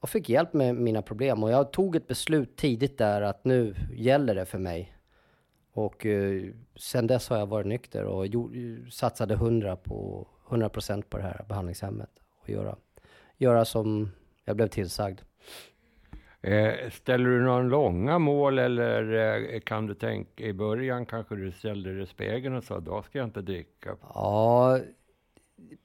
[0.00, 1.44] och fick hjälp med mina problem.
[1.44, 4.94] Och jag tog ett beslut tidigt där att nu gäller det för mig.
[5.72, 6.42] Och eh,
[6.76, 8.52] sen dess har jag varit nykter och gjort,
[8.90, 12.10] satsade 100 på 100 procent på det här behandlingshemmet
[12.42, 12.76] och göra,
[13.36, 14.10] göra som
[14.44, 15.20] jag blev tillsagd.
[16.40, 19.12] Eh, ställer du några långa mål eller
[19.54, 23.02] eh, kan du tänka i början kanske du ställde dig i spegeln och sa då
[23.02, 23.96] ska jag inte dricka?
[24.14, 24.78] Ja,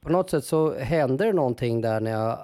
[0.00, 2.38] på något sätt så hände det någonting där när jag,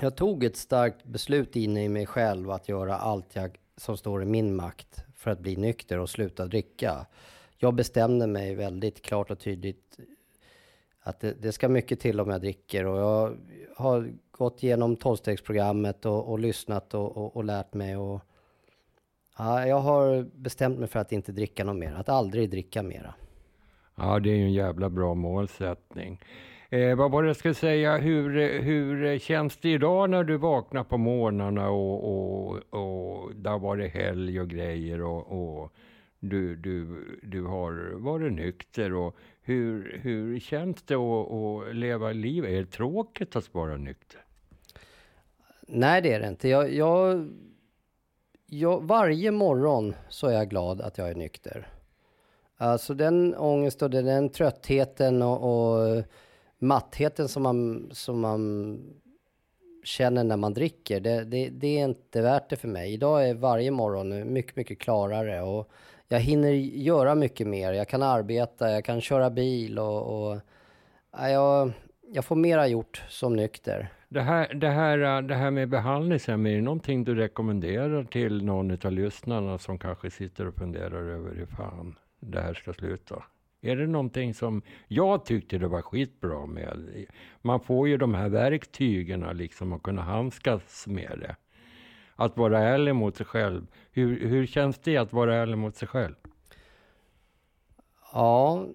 [0.00, 4.22] jag tog ett starkt beslut inne i mig själv att göra allt jag, som står
[4.22, 7.06] i min makt för att bli nykter och sluta dricka.
[7.58, 9.98] Jag bestämde mig väldigt klart och tydligt
[11.00, 13.36] att det, det ska mycket till om jag dricker och jag
[13.76, 18.20] har gått igenom tolvstegsprogrammet och, och lyssnat och, och, och lärt mig och
[19.38, 23.14] ja, jag har bestämt mig för att inte dricka något mer, att aldrig dricka mera.
[23.94, 26.20] Ja, det är ju en jävla bra målsättning.
[26.70, 30.84] Eh, vad var det jag skulle säga, hur, hur känns det idag när du vaknar
[30.84, 35.72] på morgnarna och, och, och där var det helg och grejer och, och
[36.18, 42.50] du, du, du har varit nykter och hur, hur känns det att, att leva livet?
[42.50, 44.20] Är det tråkigt att vara nykter?
[45.60, 46.48] Nej, det är det inte.
[46.48, 47.28] Jag, jag,
[48.46, 51.68] jag, varje morgon så är jag glad att jag är nykter.
[52.56, 56.04] Alltså den ångesten och den, den tröttheten och, och
[56.66, 58.78] mattheten som man, som man
[59.84, 62.92] känner när man dricker, det, det, det är inte värt det för mig.
[62.92, 65.70] Idag är varje morgon mycket, mycket klarare och
[66.08, 67.72] jag hinner göra mycket mer.
[67.72, 70.40] Jag kan arbeta, jag kan köra bil och, och
[71.12, 71.72] jag,
[72.12, 73.88] jag får mera gjort som nykter.
[74.08, 78.70] Det här, det här, det här med behandlingshem, är det någonting du rekommenderar till någon
[78.70, 83.22] av lyssnarna som kanske sitter och funderar över hur fan det här ska sluta?
[83.66, 87.06] Är det någonting som jag tyckte det var skitbra med?
[87.42, 91.36] Man får ju de här verktygen liksom att kunna handskas med det.
[92.16, 93.66] att vara ärlig mot sig själv.
[93.92, 96.14] Hur, hur känns det att vara ärlig mot sig själv?
[98.12, 98.66] Ja,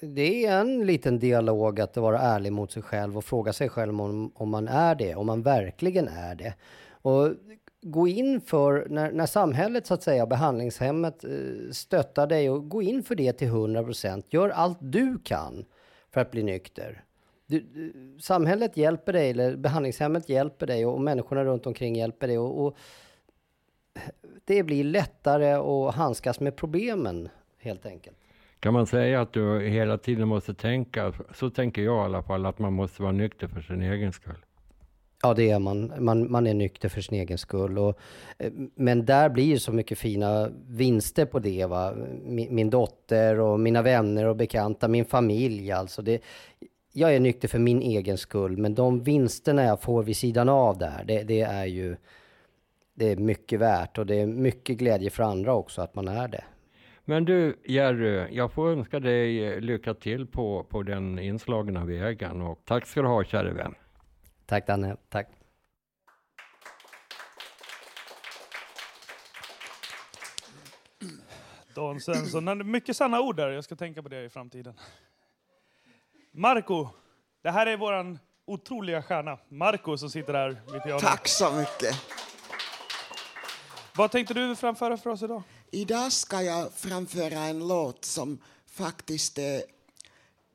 [0.00, 4.00] det är en liten dialog att vara ärlig mot sig själv och fråga sig själv
[4.00, 6.54] om, om man är det, om man verkligen är det.
[7.02, 7.30] Och
[7.84, 11.30] gå in för, när, när samhället så att säga, behandlingshemmet eh,
[11.72, 14.22] stöttar dig och gå in för det till 100%.
[14.28, 15.64] Gör allt du kan
[16.10, 17.04] för att bli nykter.
[17.46, 22.38] Du, du, samhället hjälper dig, eller behandlingshemmet hjälper dig och människorna runt omkring hjälper dig.
[22.38, 22.76] Och, och
[24.44, 28.16] det blir lättare att handskas med problemen helt enkelt.
[28.60, 32.46] Kan man säga att du hela tiden måste tänka, så tänker jag i alla fall,
[32.46, 34.44] att man måste vara nykter för sin egen skull?
[35.24, 35.92] Ja, det är man.
[35.98, 37.78] Man, man är nykter för sin egen skull.
[37.78, 37.98] Och,
[38.38, 41.66] eh, men där blir så mycket fina vinster på det.
[41.66, 41.94] Va?
[42.24, 46.02] Min, min dotter och mina vänner och bekanta, min familj alltså.
[46.02, 46.22] Det,
[46.92, 50.78] jag är nykter för min egen skull, men de vinsterna jag får vid sidan av
[50.78, 51.96] där, det, det är ju
[52.94, 56.28] det är mycket värt och det är mycket glädje för andra också att man är
[56.28, 56.44] det.
[57.04, 62.58] Men du Jerry, jag får önska dig lycka till på, på den inslagna vägen och
[62.64, 63.74] tack ska du ha käre vän.
[64.46, 65.28] Tack Danne, tack.
[71.74, 73.50] Dan Svensson, mycket sanna ord där.
[73.50, 74.74] Jag ska tänka på det i framtiden.
[76.32, 76.88] Marco,
[77.42, 79.38] det här är våran otroliga stjärna.
[79.48, 81.02] Marco som sitter där vid pianot.
[81.02, 81.96] Tack så mycket.
[83.96, 85.42] Vad tänkte du framföra för oss idag?
[85.70, 89.62] Idag ska jag framföra en låt som faktiskt är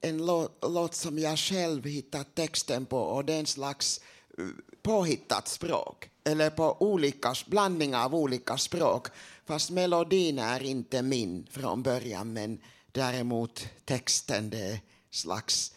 [0.02, 4.02] en låt, låt som jag själv hittat texten på och det är en slags
[4.38, 4.46] eh,
[4.82, 9.08] påhittat språk eller på olika blandning av olika språk
[9.46, 12.60] fast melodin är inte min från början men
[12.92, 14.80] däremot texten det är
[15.12, 15.74] slags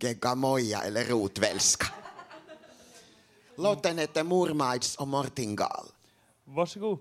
[0.00, 1.86] geggamoja eller rotvälska.
[3.56, 5.86] Låten heter Murmaids och Mortingal.
[6.44, 6.98] Varsågod.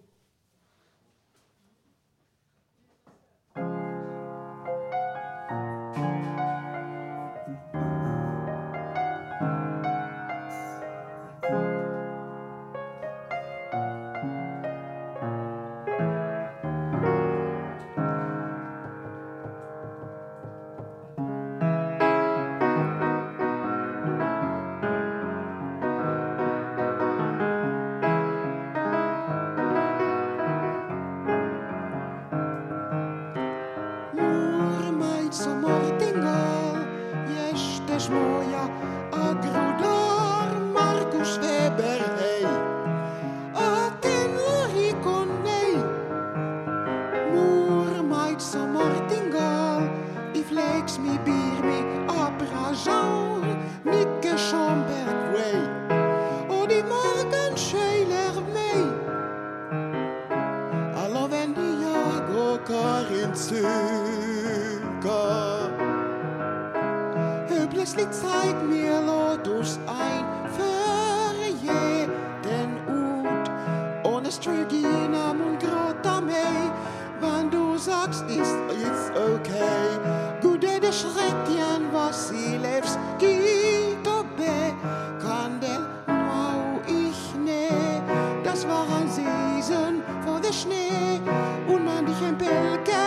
[92.19, 93.01] Fimpe anke,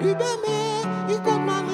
[0.00, 0.56] ube me,
[1.14, 1.65] ikot man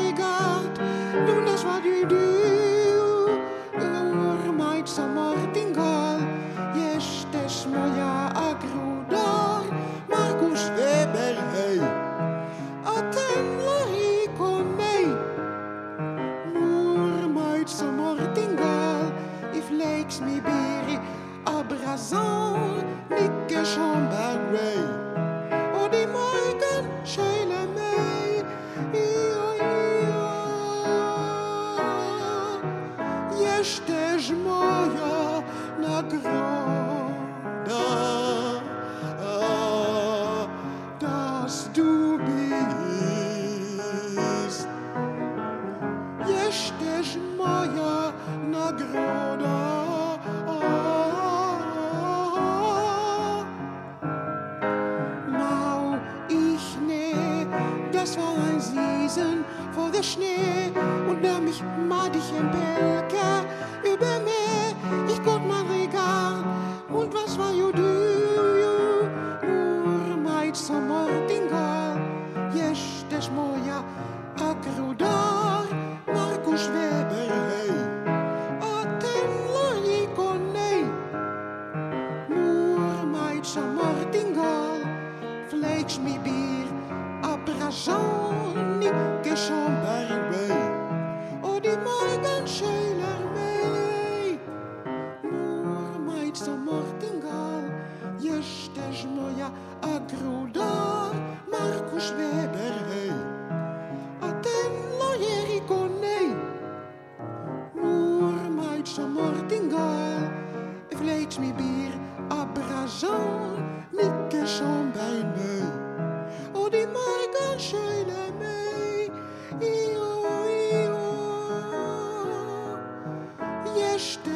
[124.02, 124.31] still.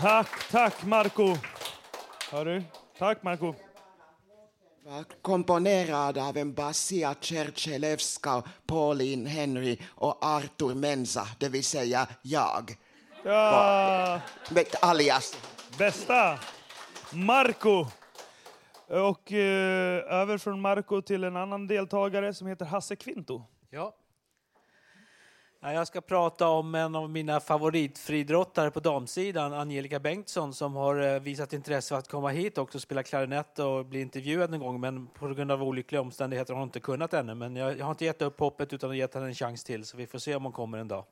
[0.00, 1.36] Tack, tack Marco.
[2.30, 2.62] Hör du?
[2.98, 3.54] Tack Marco.
[5.22, 12.76] komponerad av en Basia Tjertjelevska, Pauline Henry och Arthur Mensa, det vill säga jag.
[13.22, 14.20] Ja.
[14.82, 15.36] Alias.
[15.78, 16.38] Bästa!
[17.12, 17.86] Marco.
[18.88, 23.42] Och eh, över från Marco till en annan deltagare som heter Hasse Kvinto.
[23.70, 23.94] Ja.
[25.62, 31.20] Jag ska prata om en av mina favoritfridrottare på damsidan, Angelica Bengtsson, som har eh,
[31.20, 34.80] visat intresse för att komma hit också och spela klarinett och bli intervjuad en gång,
[34.80, 37.34] men på grund av olyckliga omständigheter har hon inte kunnat ännu.
[37.34, 40.06] Men jag har inte gett upp hoppet utan gett henne en chans till, så vi
[40.06, 41.04] får se om hon kommer en dag.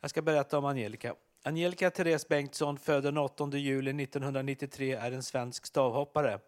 [0.00, 1.14] Jag ska berätta om Angelica.
[1.42, 6.38] Angelica Therese Bengtsson, född den 8 juli 1993, är en svensk stavhoppare.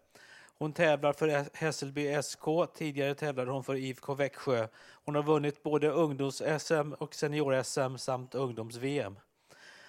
[0.57, 2.45] Hon tävlar för Hässelby SK.
[2.75, 4.67] Tidigare tävlade hon för IFK Växjö.
[5.05, 9.15] Hon har vunnit både ungdoms-SM och senior-SM samt ungdoms-VM.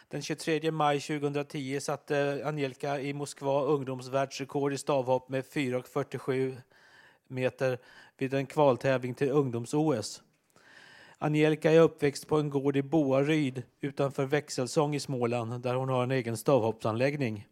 [0.09, 6.57] Den 23 maj 2010 satte Angelica i Moskva ungdomsvärldsrekord i stavhopp med 4,47
[7.29, 7.79] meter
[8.19, 10.23] vid en kvaltävling till ungdoms-OS.
[11.19, 16.03] Angelica är uppväxt på en gård i Boaryd utanför Växelsång i Småland där hon har
[16.03, 17.47] en egen stavhoppsanläggning.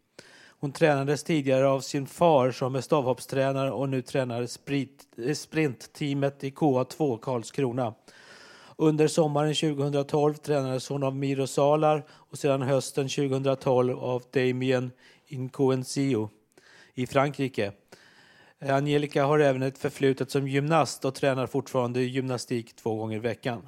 [0.63, 6.43] Hon tränades tidigare av sin far som är stavhoppstränare och nu tränar sprit, eh, sprintteamet
[6.43, 7.93] i KA2 Karlskrona.
[8.75, 14.91] Under sommaren 2012 tränades hon av Miro Salar och sedan hösten 2012 av Damien
[15.27, 16.29] Incoencio
[16.93, 17.71] i Frankrike.
[18.59, 23.67] Angelica har även ett förflutet som gymnast och tränar fortfarande gymnastik två gånger i veckan.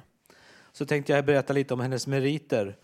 [0.72, 2.76] Så tänkte jag berätta lite om hennes meriter.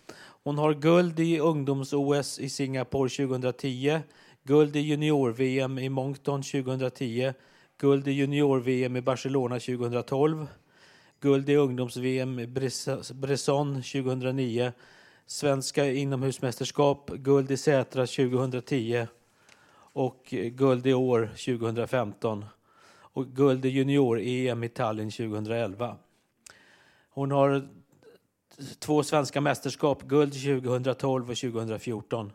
[0.45, 3.99] Hon har guld i ungdoms-OS i Singapore 2010,
[4.43, 7.33] guld i junior-VM i Moncton 2010,
[7.77, 10.47] guld i junior-VM i Barcelona 2012,
[11.19, 12.47] guld i ungdoms-VM i
[13.13, 14.71] Bresson 2009,
[15.25, 19.07] svenska inomhusmästerskap, guld i Sätra 2010
[19.93, 22.45] och guld i år 2015
[22.95, 25.95] och guld i junior-EM i Tallinn 2011.
[27.09, 27.67] Hon har
[28.79, 32.31] två svenska mästerskap, guld 2012 och 2014.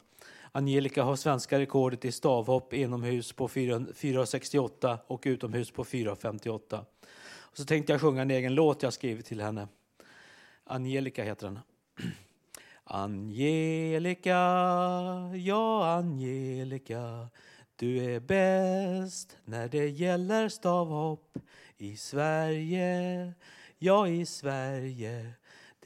[0.52, 6.84] Angelica har svenska rekordet i stavhopp inomhus på 4,68 och utomhus på 4,58.
[7.52, 9.68] Så tänkte jag sjunga en egen låt jag skrivit till henne.
[10.64, 11.58] Angelica heter den.
[12.84, 14.32] Angelica,
[15.36, 17.28] ja Angelica
[17.76, 21.38] Du är bäst när det gäller stavhopp
[21.76, 23.32] i Sverige,
[23.78, 25.32] ja i Sverige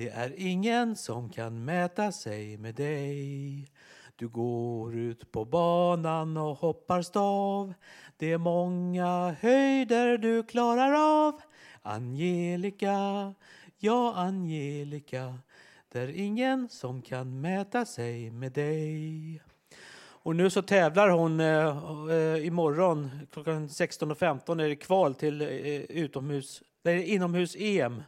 [0.03, 3.69] det är ingen som kan mäta sig med dig.
[4.17, 7.75] Du går ut på banan och hoppar stav.
[8.17, 10.93] Det är många höjder du klarar
[11.27, 11.41] av.
[11.83, 13.35] Angelica,
[13.79, 15.39] ja Angelica.
[15.89, 19.43] Det är ingen som kan mäta sig med dig.
[19.99, 25.49] Och nu så tävlar hon eh, eh, imorgon klockan 16.15 är det kval till eh,
[25.83, 28.03] utomhus, nej, inomhus-EM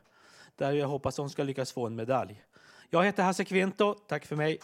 [0.56, 2.42] där jag hoppas hon ska lyckas få en medalj.
[2.90, 3.94] Jag heter Hasse Kvinto.
[3.94, 4.58] Tack för mig.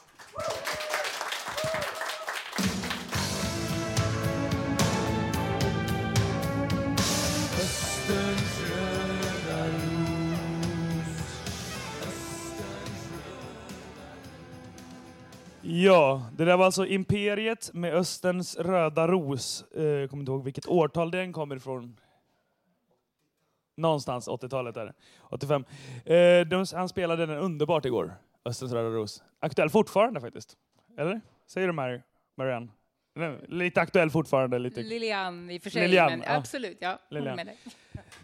[15.62, 19.62] Ja, det där var alltså Imperiet med Österns röda ros.
[19.62, 21.96] Eh, kommer inte ihåg vilket årtal den kommer ifrån
[23.80, 24.92] Någonstans 80-talet är det.
[25.30, 25.64] 85.
[26.04, 28.14] Eh, de, han spelade den underbart igår,
[28.44, 29.22] Österns röda ros.
[29.40, 30.56] Aktuell fortfarande faktiskt.
[30.98, 31.20] Eller?
[31.46, 32.00] Säger du Mary,
[32.36, 32.68] Marianne?
[33.48, 34.58] Lite aktuell fortfarande.
[34.58, 34.82] Lite.
[34.82, 36.36] Lilian i och för sig, Lilian, men ja.
[36.36, 36.98] absolut, ja.
[37.10, 37.40] Lilian.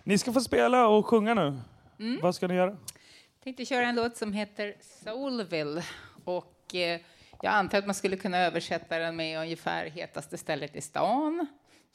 [0.04, 1.58] Ni ska få spela och sjunga nu.
[1.98, 2.20] Mm.
[2.22, 2.76] Vad ska ni göra?
[3.46, 5.82] tänkte köra en låt som heter Soulville.
[6.24, 7.00] Och eh,
[7.42, 11.46] jag antar att man skulle kunna översätta den med ungefär hetaste stället i stan.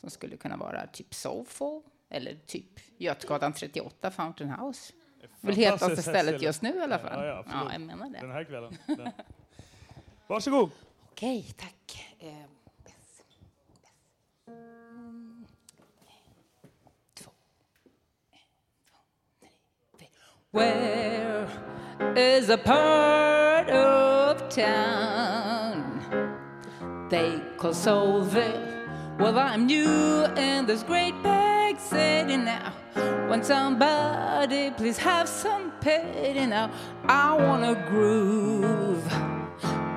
[0.02, 1.82] Som skulle kunna vara typ Soulful.
[2.12, 4.94] Eller typ Götgatan 38, Fountain House.
[5.42, 6.46] Väl hetaste Fantastiskt stället ställe.
[6.46, 7.20] just nu i alla fall.
[7.20, 7.72] Ja, ja, absolut.
[7.72, 8.20] jag menar det.
[8.20, 8.78] Den här kvällen.
[8.88, 9.10] Den.
[10.28, 10.72] Varsågod.
[11.12, 12.08] Okej, tack.
[12.20, 12.28] Eh,
[20.52, 21.48] Where
[22.18, 26.00] is a part of town
[27.10, 29.18] they call Soulville?
[29.18, 31.14] Well, I'm new in this great
[31.92, 32.74] city now.
[33.30, 36.72] Want somebody, please have some pity now.
[37.06, 39.06] I wanna groove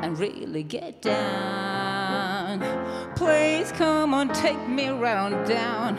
[0.02, 2.58] and really get down.
[3.14, 5.90] Please come on, take me round down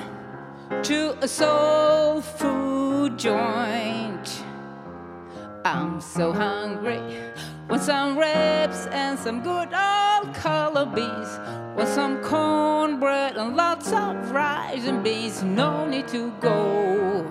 [0.84, 4.28] to a soul food joint.
[5.64, 7.02] I'm so hungry.
[7.68, 11.40] Want some ribs and some good old color bees.
[11.76, 15.42] Want some cornbread and lots of rice and beans.
[15.42, 17.26] No need to go.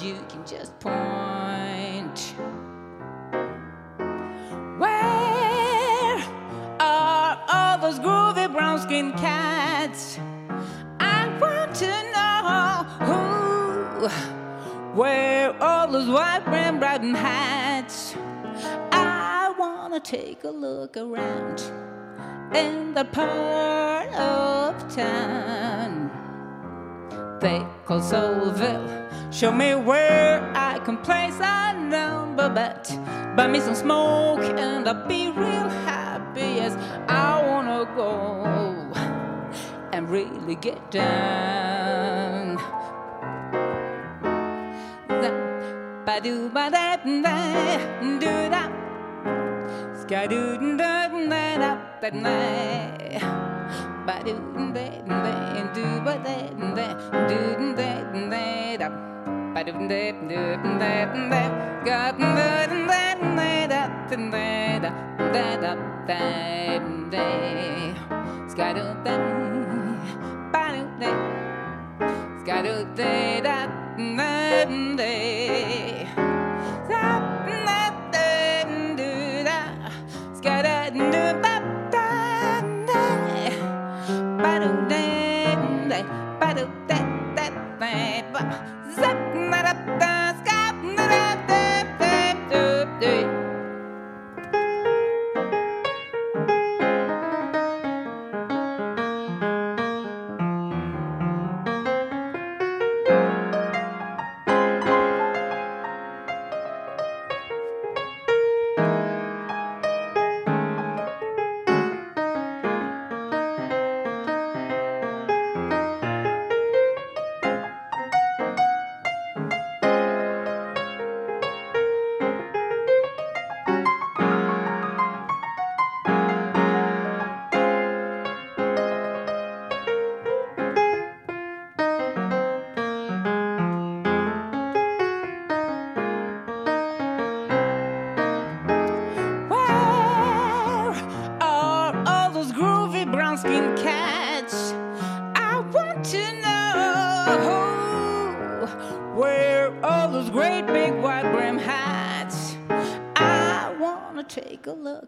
[0.00, 2.34] You can just point.
[4.78, 6.24] Where
[6.80, 10.18] are all those groovy brown skinned cats?
[11.00, 14.08] I want to know who.
[14.98, 18.01] Where all those white rim riding hats?
[19.92, 21.60] Wanna take a look around
[22.54, 26.10] in that part of town
[27.42, 28.88] they call Soulville.
[29.30, 32.88] Show me where I can place a number bet.
[33.36, 36.40] Buy me some smoke and I'll be real happy.
[36.40, 36.74] Yes,
[37.06, 38.46] I wanna go
[39.92, 42.56] and really get down.
[46.06, 48.71] Ba do ba da do da.
[50.12, 52.36] Sky do da da da da da.
[54.04, 54.36] Ba do
[54.76, 55.32] da da
[55.72, 56.36] do ba da
[56.76, 56.86] da
[57.28, 57.40] do
[57.72, 57.90] da
[58.28, 58.44] da
[58.76, 58.88] da.
[59.54, 60.40] Ba do da do
[60.80, 60.92] da
[61.32, 61.42] da.
[61.86, 64.92] Got da da da da da
[65.32, 66.20] da da da
[67.12, 67.26] da.
[68.52, 69.14] Sky do da.
[70.52, 71.10] Ba do da.
[72.42, 73.58] Sky do da da
[73.96, 74.28] da
[74.98, 76.11] da.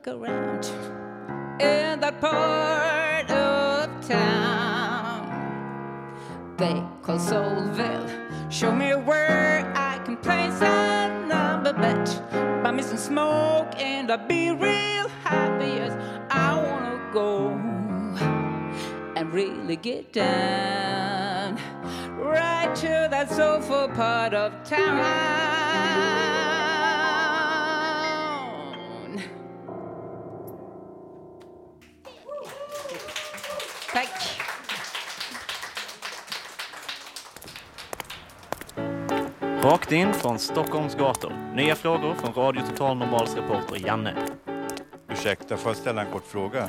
[0.07, 0.65] Look around
[1.61, 5.31] in that part of town
[6.57, 8.51] they call Soulville.
[8.51, 12.07] Show me where I can place number bet.
[12.63, 15.67] Buy me some smoke and I'll be real happy.
[15.67, 15.93] Yes,
[16.31, 17.49] I wanna go
[19.17, 21.59] and really get down
[22.19, 24.84] right to that soulful part of town.
[39.95, 41.33] in från Stockholms gator.
[41.55, 44.15] Nya frågor från Radio Total Normals reporter Janne.
[45.13, 46.69] Ursäkta, får jag ställa en kort fråga?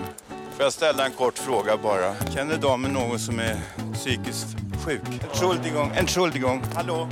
[0.51, 2.15] Får jag ställa en kort fråga bara?
[2.35, 3.55] Känner damen någon som är
[3.93, 4.47] psykiskt
[4.85, 5.01] sjuk?
[5.23, 7.07] Entschuldigung, Entschuldigung, hallå?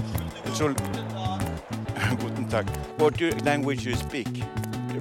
[0.45, 0.93] Entschuldigung.
[2.21, 2.65] Guten Tag.
[2.97, 4.27] What language you speak?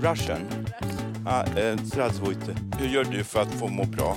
[0.00, 0.40] Russian?
[1.26, 1.76] Ah, eh,
[2.78, 4.16] Hur gör du för att få må bra?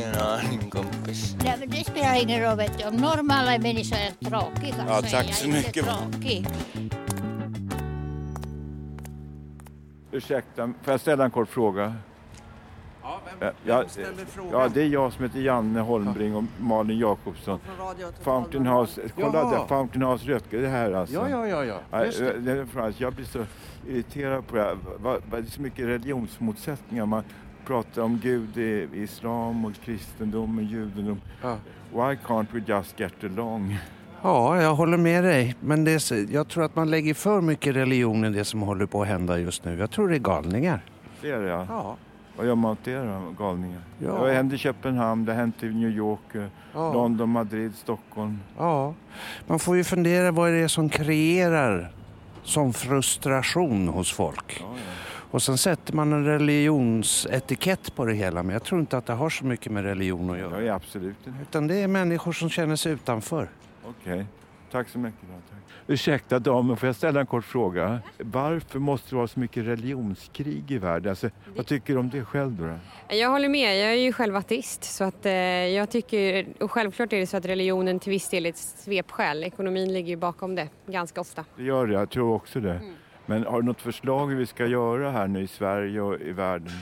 [0.00, 1.36] Ingen aning kompis.
[1.44, 2.84] Nej, men det spelar ingen roll vet du.
[2.84, 5.84] Om normala människor är tråkiga Ja, så tack är jag så inte mycket.
[5.84, 6.46] tråkig.
[10.12, 11.94] Ursäkta, får jag ställa en kort fråga?
[13.02, 14.60] Ja, vem, ja, ställer frågan?
[14.60, 17.60] ja, det är jag som heter Janne Holmbring och Malin Jakobsson.
[18.22, 19.50] Fountain House, kolla Jaha.
[19.58, 21.14] där, Fountain House Rötke, det här alltså.
[21.14, 21.76] Ja, ja, ja, ja.
[21.92, 22.94] Nej, Just det.
[22.98, 23.44] Jag blir så
[23.88, 24.76] irriterad på det här.
[25.30, 27.06] Det är så mycket religionsmotsättningar.
[27.06, 27.24] Man
[27.66, 31.20] pratar om Gud i islam och kristendom och judendom.
[31.92, 33.78] Why can't we just get along?
[34.22, 35.56] Ja, jag håller med dig.
[35.60, 38.86] Men det är, jag tror att man lägger för mycket religion i det som håller
[38.86, 39.78] på att hända just nu.
[39.78, 40.84] Jag tror det är galningar.
[41.22, 41.66] Det är det ja.
[41.68, 41.96] Ja.
[42.36, 43.80] Vad gör man åt det då, galningar?
[43.98, 44.24] Ja.
[44.26, 46.44] Det hänt i Köpenhamn, det har hänt i New York, eh,
[46.74, 46.92] Ja.
[46.92, 48.38] London, Madrid, Stockholm.
[48.58, 48.94] Ja,
[49.46, 51.92] man får ju fundera vad det är som kreerar
[52.42, 54.64] som frustration hos folk.
[55.30, 59.12] Och sen sätter man en religionsetikett på det hela, men jag tror inte att det
[59.12, 60.62] har så mycket med religion att göra.
[60.62, 61.38] Ja, absolut inte.
[61.42, 63.48] Utan det är människor som känner sig utanför.
[63.84, 64.26] Okej,
[64.70, 65.20] tack så mycket.
[65.20, 65.58] Då, tack.
[65.86, 68.00] Ursäkta damen, får jag ställa en kort fråga?
[68.18, 71.10] Varför måste det vara så mycket religionskrig i världen?
[71.10, 72.74] Alltså, vad tycker du om det själv då?
[73.16, 77.12] Jag håller med, jag är ju själv ateist så att eh, jag tycker, och självklart
[77.12, 79.44] är det så att religionen till viss del är ett svepskäl.
[79.44, 81.44] Ekonomin ligger ju bakom det ganska ofta.
[81.56, 82.80] Det gör det, jag tror också det.
[83.30, 86.32] Men har du något förslag hur vi ska göra här nu i Sverige och i
[86.32, 86.72] världen?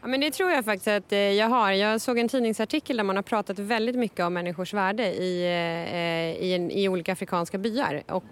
[0.00, 1.72] Ja, men det tror jag faktiskt att eh, jag har.
[1.72, 5.94] Jag såg en tidningsartikel där man har pratat väldigt mycket om människors värde i, eh,
[5.94, 8.02] eh, i, en, i olika afrikanska byar.
[8.08, 8.24] Och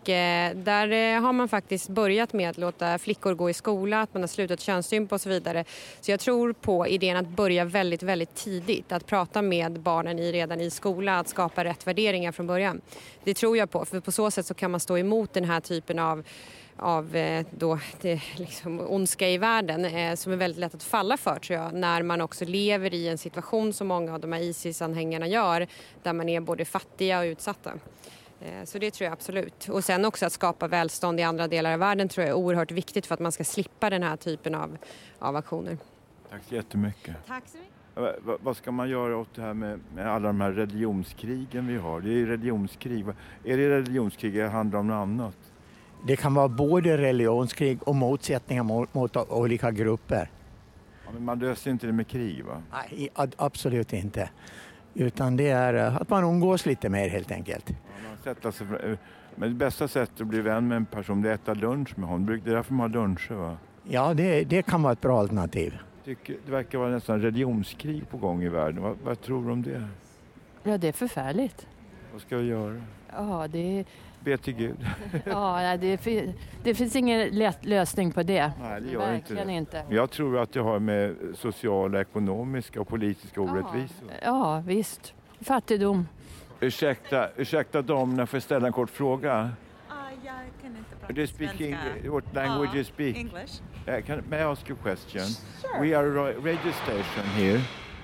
[0.55, 4.29] där har man faktiskt börjat med att låta flickor gå i skola, att man har
[4.29, 5.65] slutat könsstympa och så vidare.
[6.01, 8.93] Så jag tror på idén att börja väldigt, väldigt tidigt.
[8.93, 12.81] Att prata med barnen i, redan i skola, att skapa rätt värderingar från början.
[13.25, 15.61] Det tror jag på, för på så sätt så kan man stå emot den här
[15.61, 16.25] typen av
[16.81, 21.17] av eh, då, det, liksom, ondska i världen eh, som är väldigt lätt att falla
[21.17, 24.41] för tror jag när man också lever i en situation som många av de här
[24.41, 25.67] Isis-anhängarna gör
[26.03, 27.73] där man är både fattiga och utsatta.
[28.41, 29.69] Eh, Så det tror jag absolut.
[29.69, 32.71] Och sen också att skapa välstånd i andra delar av världen tror jag är oerhört
[32.73, 34.77] viktigt för att man ska slippa den här typen av,
[35.19, 35.79] av aktioner.
[36.31, 37.17] Tack så jättemycket.
[37.27, 37.71] Tack så mycket.
[37.95, 41.67] Va- va- Vad ska man göra åt det här med, med alla de här religionskrigen
[41.67, 42.01] vi har?
[42.01, 43.07] Det är ju religionskrig.
[43.45, 45.50] Är det religionskrig eller handlar det om något annat?
[46.07, 50.31] Det kan vara både religionskrig och motsättningar mot, mot olika grupper.
[51.07, 52.63] Ja, men man löser inte det med krig va?
[52.73, 54.31] Nej, absolut inte.
[54.95, 57.71] Utan det är eh, att man umgås lite mer helt enkelt.
[57.71, 58.99] Man sätter sig, för-
[59.35, 61.99] men det bästa sättet att bli vän med en person det är att äta lunch
[61.99, 62.27] med honom.
[62.27, 63.57] Det är därför man har luncher va?
[63.85, 65.79] Ja, det, det kan vara ett bra alternativ.
[66.05, 68.83] Tycker, det verkar vara nästan religionskrig på gång i världen.
[68.83, 69.89] Vad, vad tror du om det?
[70.63, 71.67] Ja, det är förfärligt.
[72.13, 72.81] Vad ska vi göra?
[73.17, 73.85] Ja, det,
[74.25, 74.87] Be till Gud.
[75.25, 76.01] ja, det,
[76.63, 78.53] det finns ingen lätt lösning på det.
[78.61, 79.53] Nej, det gör inte det.
[79.53, 79.85] inte.
[79.91, 84.09] Jag tror att det har med sociala, ekonomiska och politiska orättvisor.
[84.23, 85.15] Ja, visst.
[85.41, 86.07] Fattigdom.
[86.61, 89.51] Ursäkta, ursäkta damerna, får jag ställa en kort fråga?
[90.25, 91.65] jag kan inte prata Do you speak svenska.
[91.65, 92.11] English?
[92.11, 93.17] What language Ja, you speak?
[93.17, 93.61] English.
[93.89, 95.27] Uh, can, may I ask you a question?
[95.27, 95.81] Sure.
[95.81, 97.61] We are a radio station here,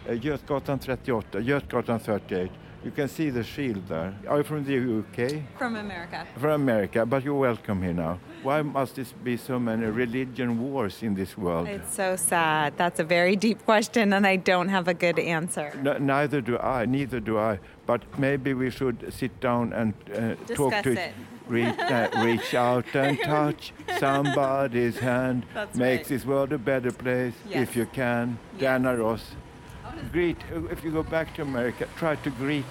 [0.08, 2.52] uh, Götgatan 38, Götgatan 38.
[2.86, 4.14] You can see the shield there.
[4.28, 5.42] Are you from the UK?
[5.58, 6.24] From America.
[6.38, 8.20] From America, but you're welcome here now.
[8.44, 11.66] Why must there be so many religion wars in this world?
[11.66, 12.74] It's so sad.
[12.76, 15.72] That's a very deep question, and I don't have a good answer.
[15.84, 17.58] N- neither do I, neither do I.
[17.86, 21.12] But maybe we should sit down and uh, talk to it.
[21.48, 25.44] Reach, uh, reach out and touch somebody's hand.
[25.54, 26.08] That's Makes right.
[26.08, 27.62] this world a better place Yes.
[27.68, 28.38] if you can.
[28.60, 29.34] Diana Ross.
[30.12, 30.36] Greet,
[30.70, 32.64] if you go back to America, try to greet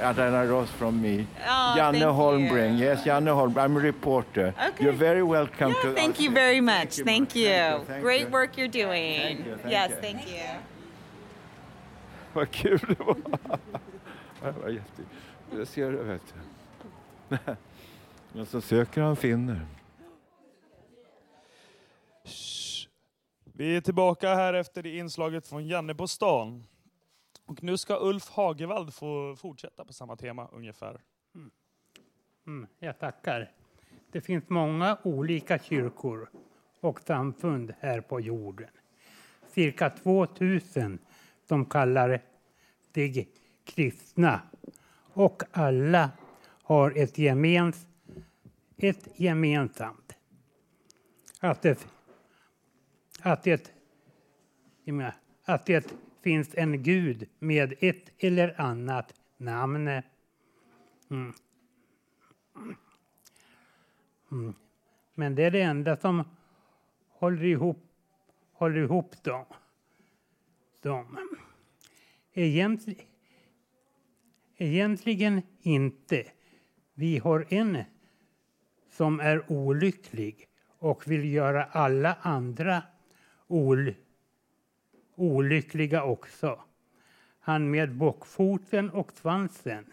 [0.00, 1.26] uh, Diana Ross from me.
[1.38, 2.84] Oh, Janne you.
[2.84, 3.62] yes, Janne Holmbring.
[3.62, 4.54] I'm a reporter.
[4.66, 4.84] Okay.
[4.84, 6.96] You're very welcome to Thank you very much.
[6.96, 7.48] Thank you.
[7.48, 8.28] Thank you, thank Great you.
[8.28, 9.20] work you're doing.
[9.20, 9.96] Thank you, thank yes, you.
[9.96, 10.46] thank you.
[12.32, 13.16] Vad kul det var.
[14.42, 15.02] Det var jätte...
[15.58, 16.22] Jag ser det, vet
[17.28, 17.38] du.
[18.32, 19.60] Men så söker han finner.
[23.60, 26.64] Vi är tillbaka här efter det inslaget från Janne på stan.
[27.46, 31.00] Och nu ska Ulf Hagevald få fortsätta på samma tema ungefär.
[31.34, 31.50] Mm,
[32.46, 33.52] mm jag tackar.
[34.12, 36.30] Det finns många olika kyrkor
[36.80, 38.70] och samfund här på jorden.
[39.48, 40.98] Cirka 2000
[41.48, 42.22] som kallar
[42.94, 43.28] sig
[43.64, 44.40] kristna.
[45.12, 46.10] Och alla
[46.62, 47.86] har ett, gemens,
[48.76, 50.12] ett gemensamt.
[51.40, 51.86] Att det,
[53.22, 53.72] att det
[54.84, 55.14] menar,
[55.44, 59.88] att det finns en gud med ett eller annat namn.
[61.10, 61.32] Mm.
[64.32, 64.54] Mm.
[65.14, 66.24] Men det är det enda som
[67.08, 67.78] håller ihop,
[68.52, 69.44] håller ihop dem.
[70.82, 71.18] dem.
[72.32, 73.06] Egentligen,
[74.56, 76.26] egentligen inte.
[76.94, 77.84] Vi har en
[78.90, 80.48] som är olycklig
[80.78, 82.82] och vill göra alla andra
[83.50, 83.94] ol
[85.14, 86.60] olyckliga också.
[87.40, 89.86] Han med bockfoten och svansen.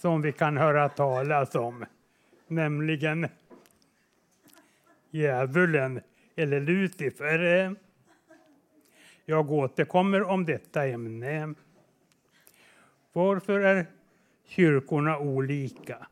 [0.00, 1.84] Som vi kan höra talas om.
[2.46, 3.28] Nämligen
[5.10, 6.00] djävulen
[6.36, 7.76] eller Lucifer.
[9.24, 11.54] Jag återkommer om detta ämne.
[13.12, 13.86] Varför är
[14.44, 16.06] kyrkorna olika?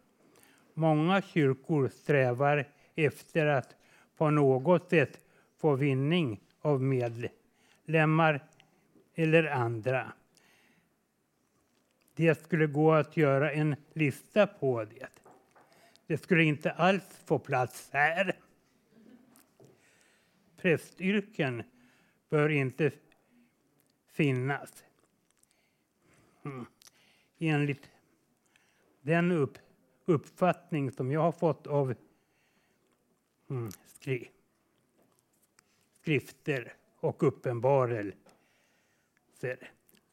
[0.75, 3.77] Många kyrkor strävar efter att
[4.17, 5.21] på något sätt
[5.65, 8.45] få vinning av medlemmar
[9.15, 10.13] eller andra.
[12.15, 15.09] Det skulle gå att göra en lista på det.
[16.07, 18.37] Det skulle inte alls få plats här.
[20.57, 21.63] Prästyrken
[22.29, 22.93] bör inte
[24.07, 24.85] finnas.
[26.45, 26.67] Mm.
[27.39, 27.91] Enligt
[29.01, 29.59] den upp,
[30.05, 31.95] uppfattning som jag har fått av
[33.51, 34.31] mm, skri,
[36.05, 38.17] skrifter och uppenbarelser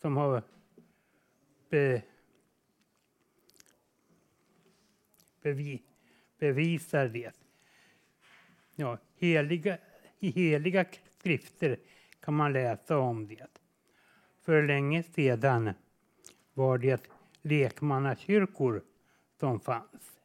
[0.01, 0.43] som har
[1.69, 2.01] be,
[5.41, 5.81] bevi,
[6.39, 7.31] bevisar det.
[8.75, 9.77] Ja, heliga,
[10.19, 10.85] I heliga
[11.19, 11.79] skrifter
[12.19, 13.59] kan man läsa om det.
[14.41, 15.73] För länge sedan
[16.53, 17.09] var det
[17.41, 18.83] lekmannakyrkor
[19.39, 20.19] som fanns.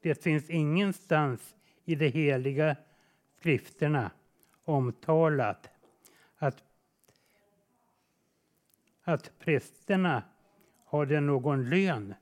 [0.00, 1.54] Det finns ingenstans
[1.84, 2.76] i de heliga
[3.38, 4.10] skrifterna
[4.68, 5.70] omtalat
[6.36, 6.64] att,
[9.02, 10.22] att prästerna
[10.84, 12.14] hade någon lön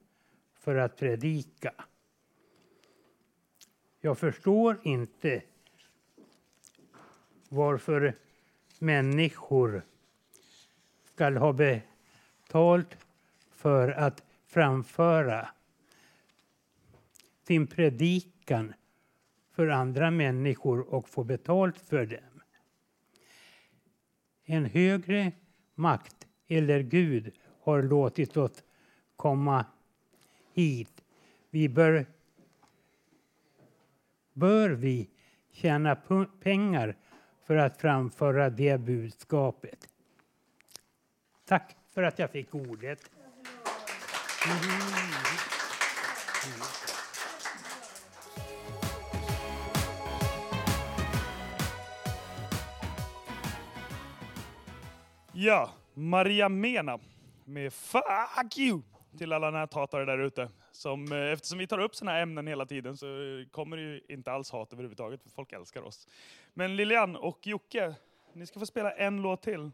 [0.54, 1.74] för att predika.
[4.00, 5.42] Jag förstår inte
[7.48, 8.14] varför
[8.78, 9.82] människor
[11.04, 12.96] ska ha betalt
[13.50, 15.48] för att framföra
[17.42, 18.74] sin predikan
[19.50, 22.35] för andra människor och få betalt för den.
[24.48, 25.32] En högre
[25.74, 27.32] makt eller Gud
[27.62, 28.64] har låtit oss
[29.16, 29.64] komma
[30.54, 31.04] hit.
[31.50, 32.06] Vi bör,
[34.32, 35.10] bör vi
[35.52, 35.96] tjäna
[36.40, 36.96] pengar
[37.44, 39.88] för att framföra det budskapet.
[41.44, 43.10] Tack för att jag fick ordet.
[44.46, 44.76] Mm-hmm.
[46.46, 46.75] Mm-hmm.
[55.38, 56.98] Ja, Maria Mena
[57.44, 58.82] med Fuck you
[59.18, 60.48] till alla näthatare där ute.
[60.72, 63.82] Som, eh, eftersom vi tar upp sådana här ämnen hela tiden så eh, kommer det
[63.82, 66.08] ju inte alls hat överhuvudtaget, för folk älskar oss.
[66.54, 67.94] Men Lilian och Jocke,
[68.32, 69.70] ni ska få spela en låt till.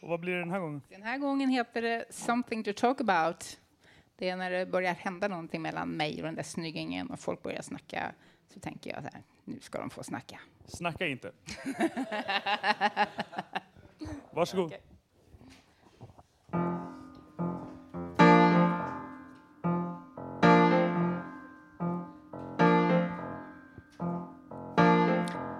[0.00, 0.82] Och vad blir det den här gången?
[0.88, 3.58] Den här gången heter det Something to talk about.
[4.16, 7.42] Det är när det börjar hända någonting mellan mig och den där snyggingen och folk
[7.42, 8.12] börjar snacka.
[8.48, 10.40] Så tänker jag så här, nu ska de få snacka.
[10.64, 11.32] Snacka inte.
[14.30, 14.72] Varsågod.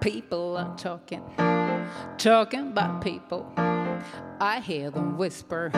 [0.07, 1.21] People are talking,
[2.17, 3.45] talking about people.
[4.39, 5.69] I hear them whisper,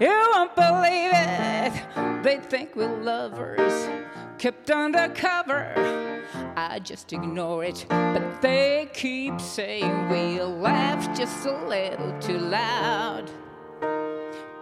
[0.00, 2.22] You won't believe it.
[2.22, 3.90] They think we're lovers,
[4.38, 6.24] kept undercover.
[6.56, 13.30] I just ignore it, but they keep saying we laugh just a little too loud.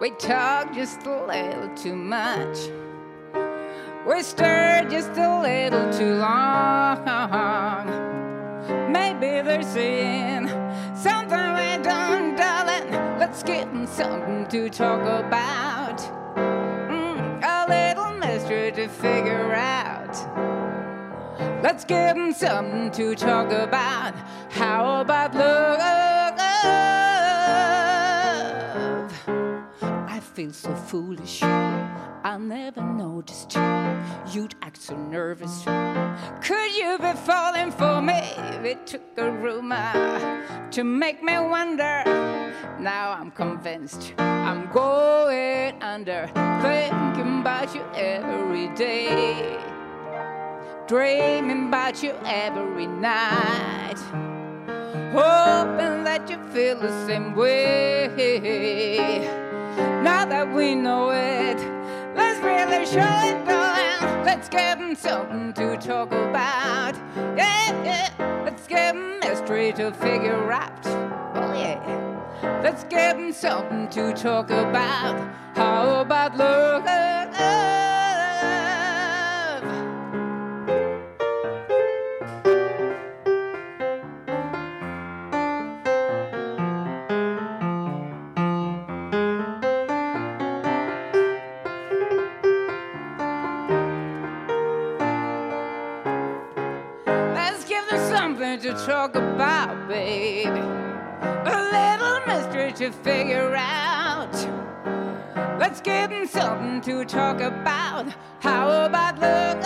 [0.01, 2.57] We talk just a little too much.
[4.05, 8.00] We stir just a little too long.
[8.89, 10.47] Maybe they're saying
[10.95, 12.91] something we don't, darling.
[13.19, 15.99] Let's get something to talk about.
[16.35, 20.15] Mm, a little mystery to figure out.
[21.63, 21.85] Let's
[22.17, 24.13] 'em something to talk about.
[24.49, 26.10] How about love?
[30.41, 31.43] Feel so foolish.
[31.43, 33.61] I never noticed you.
[34.31, 35.63] You'd act so nervous.
[36.41, 38.21] Could you be falling for me?
[38.71, 42.03] It took a rumor to make me wonder.
[42.79, 46.27] Now I'm convinced I'm going under,
[46.63, 49.59] thinking about you every day,
[50.87, 53.99] dreaming about you every night.
[55.13, 59.40] hoping that you feel the same way.
[60.03, 61.59] Now that we know it,
[62.15, 64.23] let's really show it, darling.
[64.25, 66.95] Let's give 'em something to talk about.
[67.37, 68.09] Yeah, yeah.
[68.45, 70.85] Let's give 'em mystery to figure out.
[71.35, 71.79] Oh, yeah.
[72.63, 75.15] Let's give 'em something to talk about.
[75.55, 76.85] How about love?
[99.91, 100.63] Baby.
[101.55, 104.33] A little mystery to figure out.
[105.59, 108.05] Let's give them something to talk about.
[108.39, 109.57] How about love?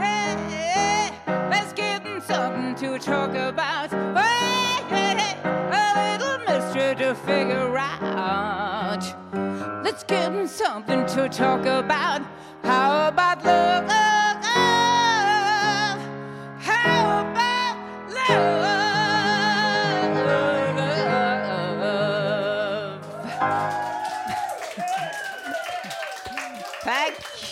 [0.00, 1.12] Yeah,
[1.48, 3.90] let's give them something to talk about.
[4.18, 5.14] Hey,
[5.44, 9.04] a little mystery to figure out.
[9.84, 12.22] Let's give them something to talk about.
[12.64, 13.99] How about love?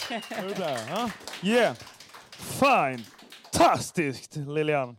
[0.09, 0.89] Det där?
[0.89, 1.11] Ja.
[1.43, 1.77] Yeah.
[2.31, 4.97] Fantastiskt Lilian.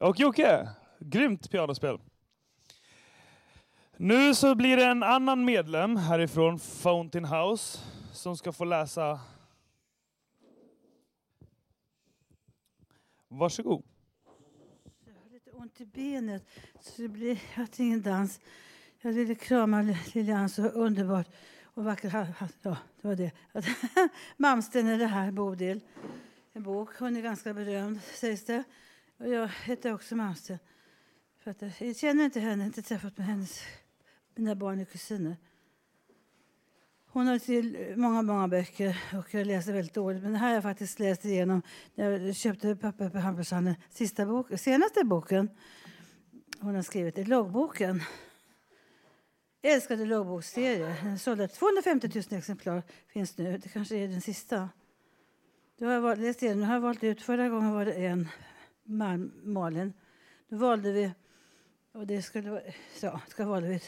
[0.00, 0.68] Och Jocke.
[1.00, 1.98] Grymt pianospel.
[3.96, 7.78] Nu så blir det en annan medlem härifrån Fountain House
[8.12, 9.20] som ska få läsa.
[13.28, 13.82] Varsågod.
[15.30, 16.48] lite ont i benet
[16.80, 17.38] så det blir
[17.76, 18.40] ingen dans.
[19.00, 21.26] Jag ville krama Lilian så underbart
[21.78, 22.26] och vacker.
[22.62, 23.32] Ja, det var det.
[24.36, 25.80] Malmsten är det här, Bodil.
[26.52, 26.98] En bok.
[26.98, 28.64] Hon är ganska berömd sägs det.
[29.18, 30.58] Och jag heter också Malmsten.
[31.38, 33.62] För att jag känner inte henne, inte träffat med hennes,
[34.34, 35.36] mina barn och kusiner.
[37.06, 40.22] Hon har till många, många böcker och jag läser väldigt dåligt.
[40.22, 41.62] Men det här har jag faktiskt läst igenom
[41.94, 43.76] när jag köpte papper på Hampushandeln.
[43.90, 45.50] Sista bok, senaste boken
[46.60, 48.02] hon har skrivit är loggboken.
[49.62, 50.96] Älskade loggboksserier.
[51.02, 52.82] Den sålde 250 000 exemplar.
[53.06, 53.58] finns nu.
[53.58, 54.68] Det kanske är den sista.
[55.78, 56.60] Då har jag valt, läst igen.
[56.60, 57.22] Nu har jag valt ut.
[57.22, 58.28] Förra gången var det en,
[59.42, 59.92] Malin.
[60.48, 61.10] Då valde vi...
[61.92, 62.62] Och det skulle vara...
[63.00, 63.80] Ja, ska valde vi...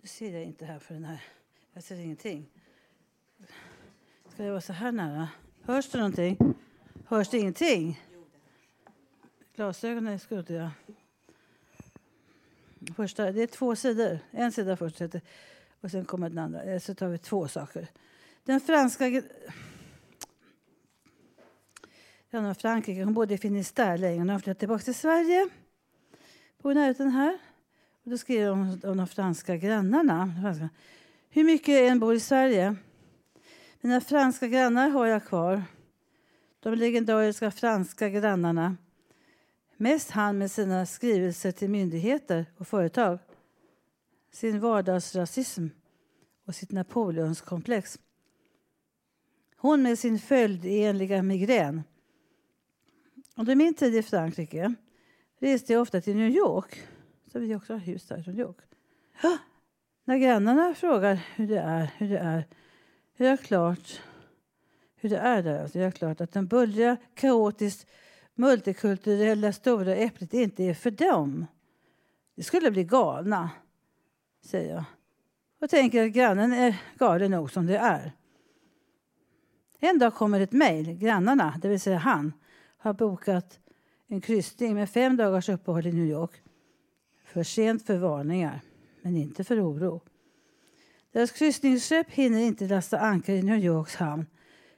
[0.00, 1.22] Nu ser jag inte här för den här.
[1.72, 2.50] Jag ser ingenting.
[4.28, 5.28] Ska det vara så här nära?
[5.62, 6.36] Hörs det någonting?
[7.06, 8.00] Hörs det ingenting?
[9.54, 10.72] Glasögonen är skuddiga.
[12.96, 14.18] Första, det är två sidor.
[14.30, 15.20] En sida först heter-
[15.80, 16.62] och sen kommer den andra.
[16.62, 17.88] Eh, så tar vi två saker.
[18.44, 19.08] Den franska...
[19.08, 19.32] gr-
[22.30, 23.04] var Frankrike.
[23.04, 24.18] Hon bodde i Finistère länge.
[24.18, 25.48] Hon har flyttat tillbaka till Sverige.
[26.62, 27.38] Bor i närheten här.
[28.04, 30.34] Och då skriver hon om de franska grannarna.
[30.42, 30.68] Franska.
[31.30, 32.76] Hur mycket jag än bor i Sverige.
[33.80, 35.62] Mina franska grannar har jag kvar.
[36.60, 38.76] De legendariska franska grannarna.
[39.82, 43.18] Mest han med sina skrivelser till myndigheter och företag.
[44.32, 45.66] Sin vardagsrasism
[46.46, 47.98] och sitt Napoleonskomplex.
[49.56, 51.82] Hon med sin följdenliga migrän.
[53.36, 54.74] Under min tid i Frankrike
[55.38, 56.82] reste jag ofta till New York.
[57.32, 58.58] Så vi också har hus där i New York.
[59.22, 59.38] Ah,
[60.04, 62.46] När grannarna frågar hur det är, hur det är,
[63.14, 64.00] hur jag klart
[65.02, 65.62] hur det är där.
[65.62, 67.86] Alltså, jag klart att den bullriga, kaotiskt
[68.34, 71.46] multikulturella stora äpplet inte är för dem.
[72.36, 73.50] Det skulle bli galna,
[74.44, 74.84] säger jag.
[75.60, 78.12] Och tänker att grannen är galen nog som det är.
[79.80, 80.92] En dag kommer ett mejl.
[80.98, 82.32] Grannarna, det vill säga han,
[82.76, 83.58] har bokat
[84.06, 86.42] en kryssning med fem dagars uppehåll i New York.
[87.24, 88.60] För sent för varningar,
[89.02, 90.00] men inte för oro.
[91.12, 94.26] Deras kryssningsskepp hinner inte lasta ankar i New Yorks hamn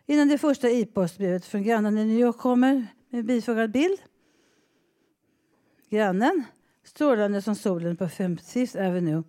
[0.06, 3.98] innan det första e-postbrevet från grannen i New York kommer Eh, bifogad bild.
[5.90, 6.44] Grannen,
[6.84, 9.22] strålande som solen på 50th Avenue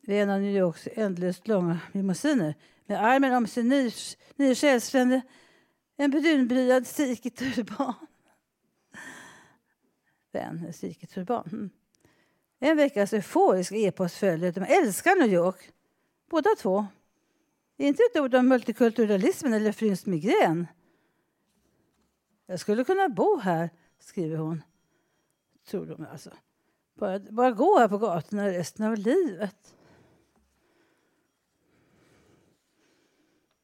[0.00, 2.54] vid en av New Yorks ändlöst långa limousiner
[2.86, 3.90] med armen om sin ny,
[4.36, 5.22] ny själsfrände,
[5.96, 7.94] en brunbryad siketurban.
[10.32, 11.44] Vän, en.
[11.52, 11.70] Mm.
[12.58, 14.52] En veckas euforisk e-post följer.
[14.52, 15.72] De älskar New York.
[16.30, 16.86] Båda två.
[17.76, 20.66] Inte ett ord om multikulturalismen eller fruns migrän.
[22.46, 24.62] Jag skulle kunna bo här, skriver hon.
[25.66, 26.30] Tror de alltså.
[26.94, 29.74] Bara, bara gå här på gatorna resten av livet.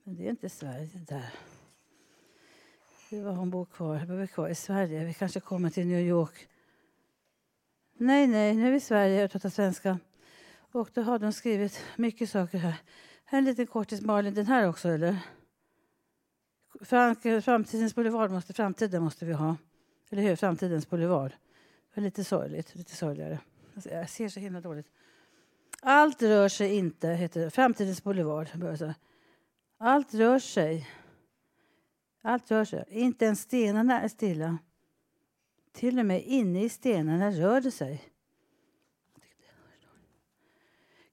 [0.05, 1.35] Men det är inte Sverige där.
[3.11, 3.99] Det var hon bor kvar.
[3.99, 5.05] Vi bor kvar i Sverige.
[5.05, 6.49] Vi kanske kommer till New York.
[7.97, 9.99] Nej, nej, nu är vi i Sverige och pratar svenska.
[10.73, 12.75] Och då har de skrivit mycket saker här.
[13.25, 14.35] Här är en liten kortis Malin.
[14.35, 15.19] Den här också, eller?
[16.81, 19.57] Framtidens boulevard måste, framtiden måste vi ha.
[20.11, 20.37] Eller hur?
[20.37, 21.33] Framtidens boulevard.
[21.95, 23.39] Det är lite sorgligt, lite sorgligare.
[23.75, 24.87] Alltså, jag ser så himla dåligt.
[25.83, 27.51] Allt rör sig inte, heter det.
[27.51, 28.49] Framtidens boulevard.
[29.79, 30.91] Allt rör sig.
[32.23, 32.85] Allt rör sig.
[32.89, 34.59] Inte ens stenarna är stilla.
[35.73, 38.05] Till och med inne i stenarna rör det sig.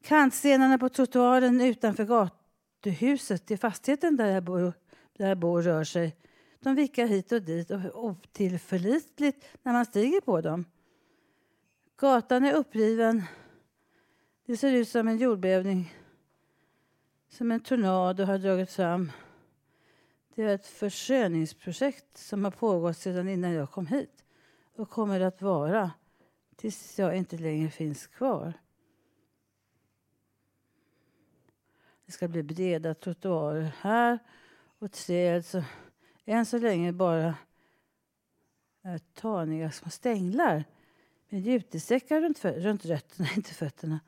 [0.04, 4.74] Kantstenarna på trottoaren utanför gatuhuset i fastigheten där jag bor,
[5.18, 6.16] där bor rör sig.
[6.60, 10.66] De vickar hit och dit och otillförlitligt när man stiger på dem.
[11.98, 13.24] Gatan är uppriven.
[14.46, 15.94] Det ser ut som en jordbävning.
[17.30, 19.12] Som en tornado har dragit fram.
[20.36, 24.24] Det är ett försköningsprojekt som har pågått sedan innan jag kom hit
[24.76, 25.92] och kommer att vara
[26.56, 28.54] tills jag inte längre finns kvar.
[32.06, 34.20] Det ska bli breda trottoarer här
[34.80, 35.74] och träd som alltså,
[36.26, 37.36] än så länge bara
[38.82, 40.64] är taniga små stänglar
[41.30, 44.00] med jutesäckar runt, runt rötterna, inte fötterna.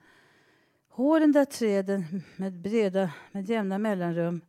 [0.87, 4.41] Hålen där träden med breda, med jämna mellanrum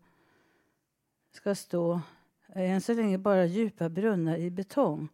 [1.32, 2.00] ska stå
[2.46, 5.08] är än så länge bara djupa brunnar i betong.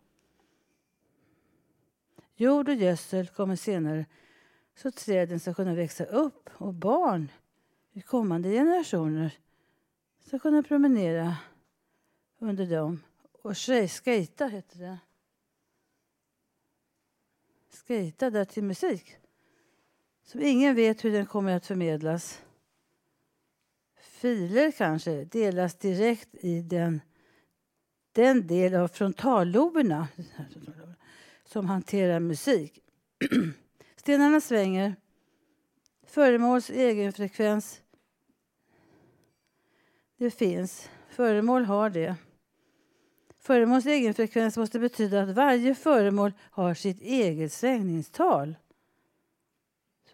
[2.37, 4.07] Jord och gödsel kommer senare
[4.75, 7.29] så att träden ska kunna växa upp och barn
[7.93, 9.39] i kommande generationer
[10.27, 11.37] ska kunna promenera
[12.39, 13.03] under dem.
[13.43, 14.99] Och skejta heter det.
[17.87, 19.17] Skejta där till musik.
[20.23, 22.43] Som ingen vet hur den kommer att förmedlas.
[24.01, 27.01] Filer kanske delas direkt i den,
[28.13, 30.09] den del av frontalloberna
[31.45, 32.81] som hanterar musik.
[33.97, 34.97] Stenarna svänger.
[36.07, 37.84] Föremåls egenfrekvens.
[40.17, 40.91] Det finns.
[41.09, 42.17] Föremål har det.
[43.39, 48.57] Föremåls egenfrekvens måste betyda att varje föremål har sitt eget svängningstal.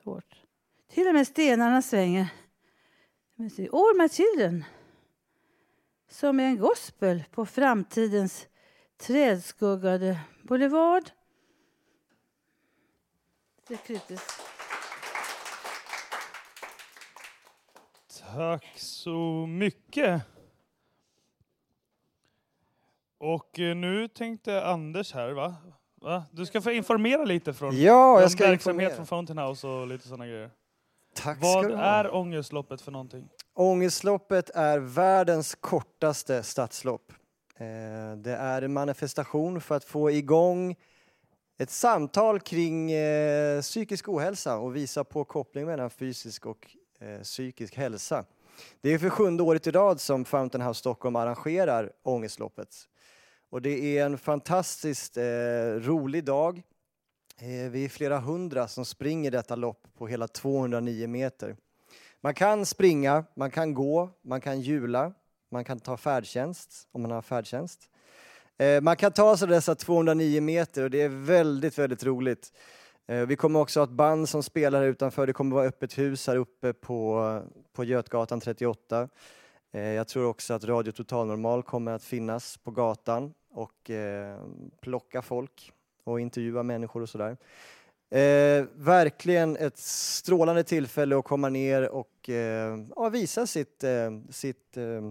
[0.03, 0.43] Svårt.
[0.89, 2.29] Till och med stenarna svänger.
[3.73, 4.65] All my children.
[6.09, 8.47] Som är en gospel på framtidens
[8.97, 11.11] trädskuggade boulevard.
[13.69, 14.43] Det är kritiskt.
[18.35, 20.23] Tack så mycket.
[23.19, 25.55] Och eh, nu tänkte Anders här, va?
[26.01, 26.25] va?
[26.31, 28.97] Du ska få informera lite från Ja, jag ska verksamhet informera.
[28.97, 30.51] från Fountain House och lite sådana grejer.
[31.15, 31.83] Tack ska Vad du ha.
[31.83, 33.29] är Ångestloppet för någonting?
[33.55, 37.13] Ångestloppet är världens kortaste stadslopp.
[37.57, 37.67] Eh,
[38.17, 40.77] Det är en manifestation för att få igång
[41.59, 47.77] ett samtal kring eh, psykisk ohälsa och visa på kopplingen mellan fysisk och eh, psykisk
[47.77, 48.25] hälsa.
[48.81, 52.77] Det är för sjunde året i rad som Fountain House Stockholm arrangerar Ångestloppet.
[53.51, 55.23] Och det är en fantastiskt eh,
[55.81, 56.63] rolig dag.
[57.39, 61.57] Eh, vi är flera hundra som springer detta lopp på hela 209 meter.
[62.21, 65.13] Man kan springa, man kan gå, man kan hjula,
[65.51, 67.89] man kan ta färdtjänst om man har färdtjänst.
[68.59, 72.53] Eh, man kan ta sig dessa 209 meter och det är väldigt, väldigt roligt.
[73.11, 75.27] Eh, vi kommer också ha ett band som spelar här utanför.
[75.27, 77.43] Det kommer vara öppet hus här uppe på,
[77.73, 79.09] på Götgatan 38.
[79.73, 84.39] Eh, jag tror också att Radio Total Normal kommer att finnas på gatan och eh,
[84.81, 85.73] plocka folk
[86.05, 87.37] och intervjua människor och sådär.
[88.11, 94.77] Eh, verkligen ett strålande tillfälle att komma ner och eh, ja, visa sitt, eh, sitt
[94.77, 95.11] eh,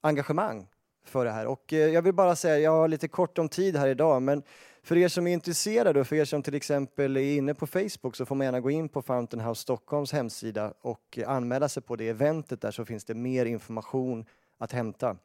[0.00, 0.66] engagemang
[1.04, 1.46] för det här.
[1.46, 4.42] Och eh, jag vill bara säga, jag har lite kort om tid här idag, men
[4.82, 8.16] för er som är intresserade och för er som till exempel är inne på Facebook
[8.16, 11.82] så får man gärna gå in på Fountain House Stockholms hemsida och eh, anmäla sig
[11.82, 14.24] på det eventet där så finns det mer information
[14.58, 15.16] att hämta.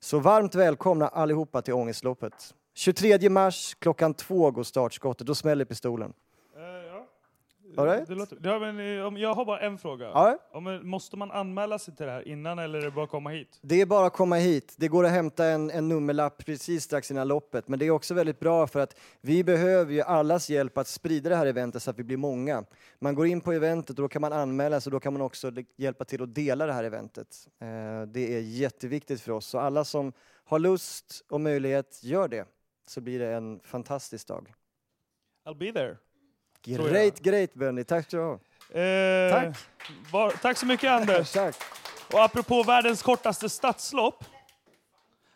[0.00, 2.54] Så varmt välkomna allihopa till Ångestloppet.
[2.74, 6.12] 23 mars klockan två går startskottet, då smäller pistolen.
[7.76, 8.08] All right.
[8.08, 10.04] Det låter, ja, men, eh, om- jag har bara en fråga.
[10.06, 10.38] Ja.
[10.52, 13.10] Om, eh, måste man anmäla sig till det här innan eller är det bara att
[13.10, 13.58] komma hit?
[13.62, 14.74] Det är bara att komma hit.
[14.78, 17.68] Det går att hämta en, en nummerlapp precis strax innan loppet.
[17.68, 21.28] Men det är också väldigt bra för att vi behöver ju allas hjälp att sprida
[21.30, 22.64] det här eventet så att vi blir många.
[22.98, 25.22] Man går in på eventet och då kan man anmäla sig och då kan man
[25.22, 27.48] också hjälpa till att dela det här eventet.
[27.60, 27.66] Eh,
[28.06, 29.46] det är jätteviktigt för oss.
[29.46, 30.12] Så alla som
[30.44, 32.44] har lust och möjlighet, gör det.
[32.86, 34.52] Så blir det en fantastisk dag.
[35.46, 35.96] I'll be there.
[36.64, 37.84] Great, great Benny.
[37.84, 38.32] Tack ska du ha.
[38.80, 39.56] Eh, Tack.
[40.12, 41.32] Var, tack så mycket Anders.
[41.32, 41.56] tack.
[42.12, 44.24] Och apropå världens kortaste stadslopp.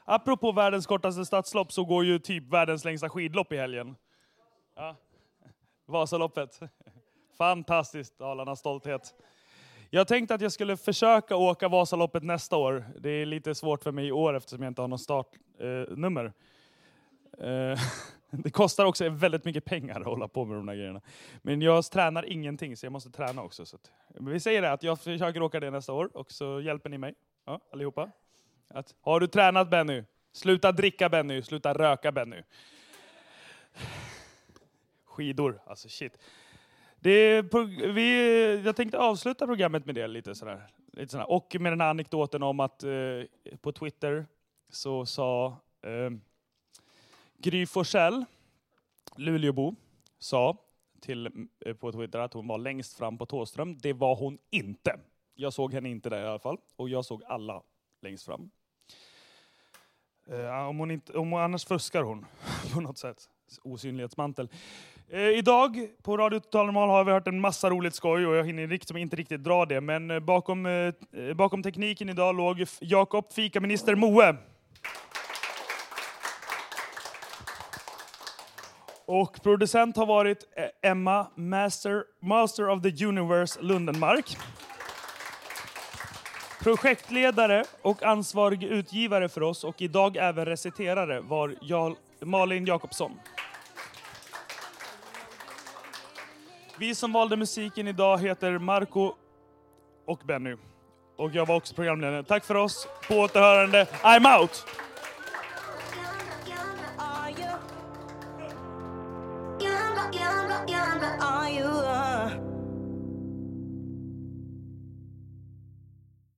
[0.05, 3.97] Apropå världens kortaste stadslopp så går ju typ världens längsta skidlopp i helgen.
[4.77, 4.97] Ja.
[5.87, 6.61] Vasaloppet.
[7.39, 9.14] Fantastiskt, Dalarnas stolthet.
[9.91, 12.85] Jag tänkte att jag skulle försöka åka Vasaloppet nästa år.
[12.99, 16.33] Det är lite svårt för mig i år eftersom jag inte har något startnummer.
[17.39, 17.79] Eh,
[18.39, 21.01] det kostar också väldigt mycket pengar att hålla på med de här grejerna.
[21.43, 23.66] Men jag tränar ingenting så jag måste träna också.
[23.66, 26.61] Så att, men vi säger det att jag försöker åka det nästa år och så
[26.61, 27.14] hjälper ni mig
[27.45, 28.11] ja, allihopa.
[28.68, 30.03] Att, har du tränat Benny?
[30.32, 32.43] Sluta dricka Benny, sluta röka Benny.
[35.05, 36.18] Skidor, alltså shit.
[36.97, 40.66] Det är, vi, jag tänkte avsluta programmet med det lite sådär.
[40.93, 41.30] Lite sådär.
[41.30, 42.91] Och med den här anekdoten om att eh,
[43.61, 44.26] på Twitter
[44.68, 46.11] så sa eh,
[47.39, 48.24] Gry Forssell,
[49.16, 49.74] Luleåbo,
[50.18, 50.57] sa
[51.01, 53.78] till, eh, på Twitter att hon var längst fram på Tåström.
[53.78, 55.01] Det var hon inte.
[55.35, 56.59] Jag såg henne inte där i alla fall.
[56.76, 57.62] Och jag såg alla
[58.03, 58.51] längst fram.
[60.26, 62.26] Eh, om hon inte, om hon, annars fuskar hon
[62.74, 63.28] på något sätt.
[63.62, 64.49] Osynlighetsmantel.
[65.09, 68.45] Eh, idag på Radio Total Normal har vi hört en massa roligt skoj och jag
[68.45, 69.80] hinner liksom inte riktigt dra det.
[69.80, 74.37] Men eh, bakom, eh, eh, bakom tekniken idag låg Jakob Fikaminister Moe.
[79.07, 84.37] Och producent har varit eh, Emma Master, Master of the Universe Lundenmark.
[86.63, 93.21] Projektledare och ansvarig utgivare för oss och idag även reciterare var Jarl, Malin Jakobsson.
[96.79, 99.15] Vi som valde musiken idag heter Marco
[100.07, 100.57] och Benny.
[101.17, 102.23] Och jag var också programledare.
[102.23, 102.89] Tack för oss.
[103.09, 103.87] På återhörande.
[104.03, 104.67] I'm out!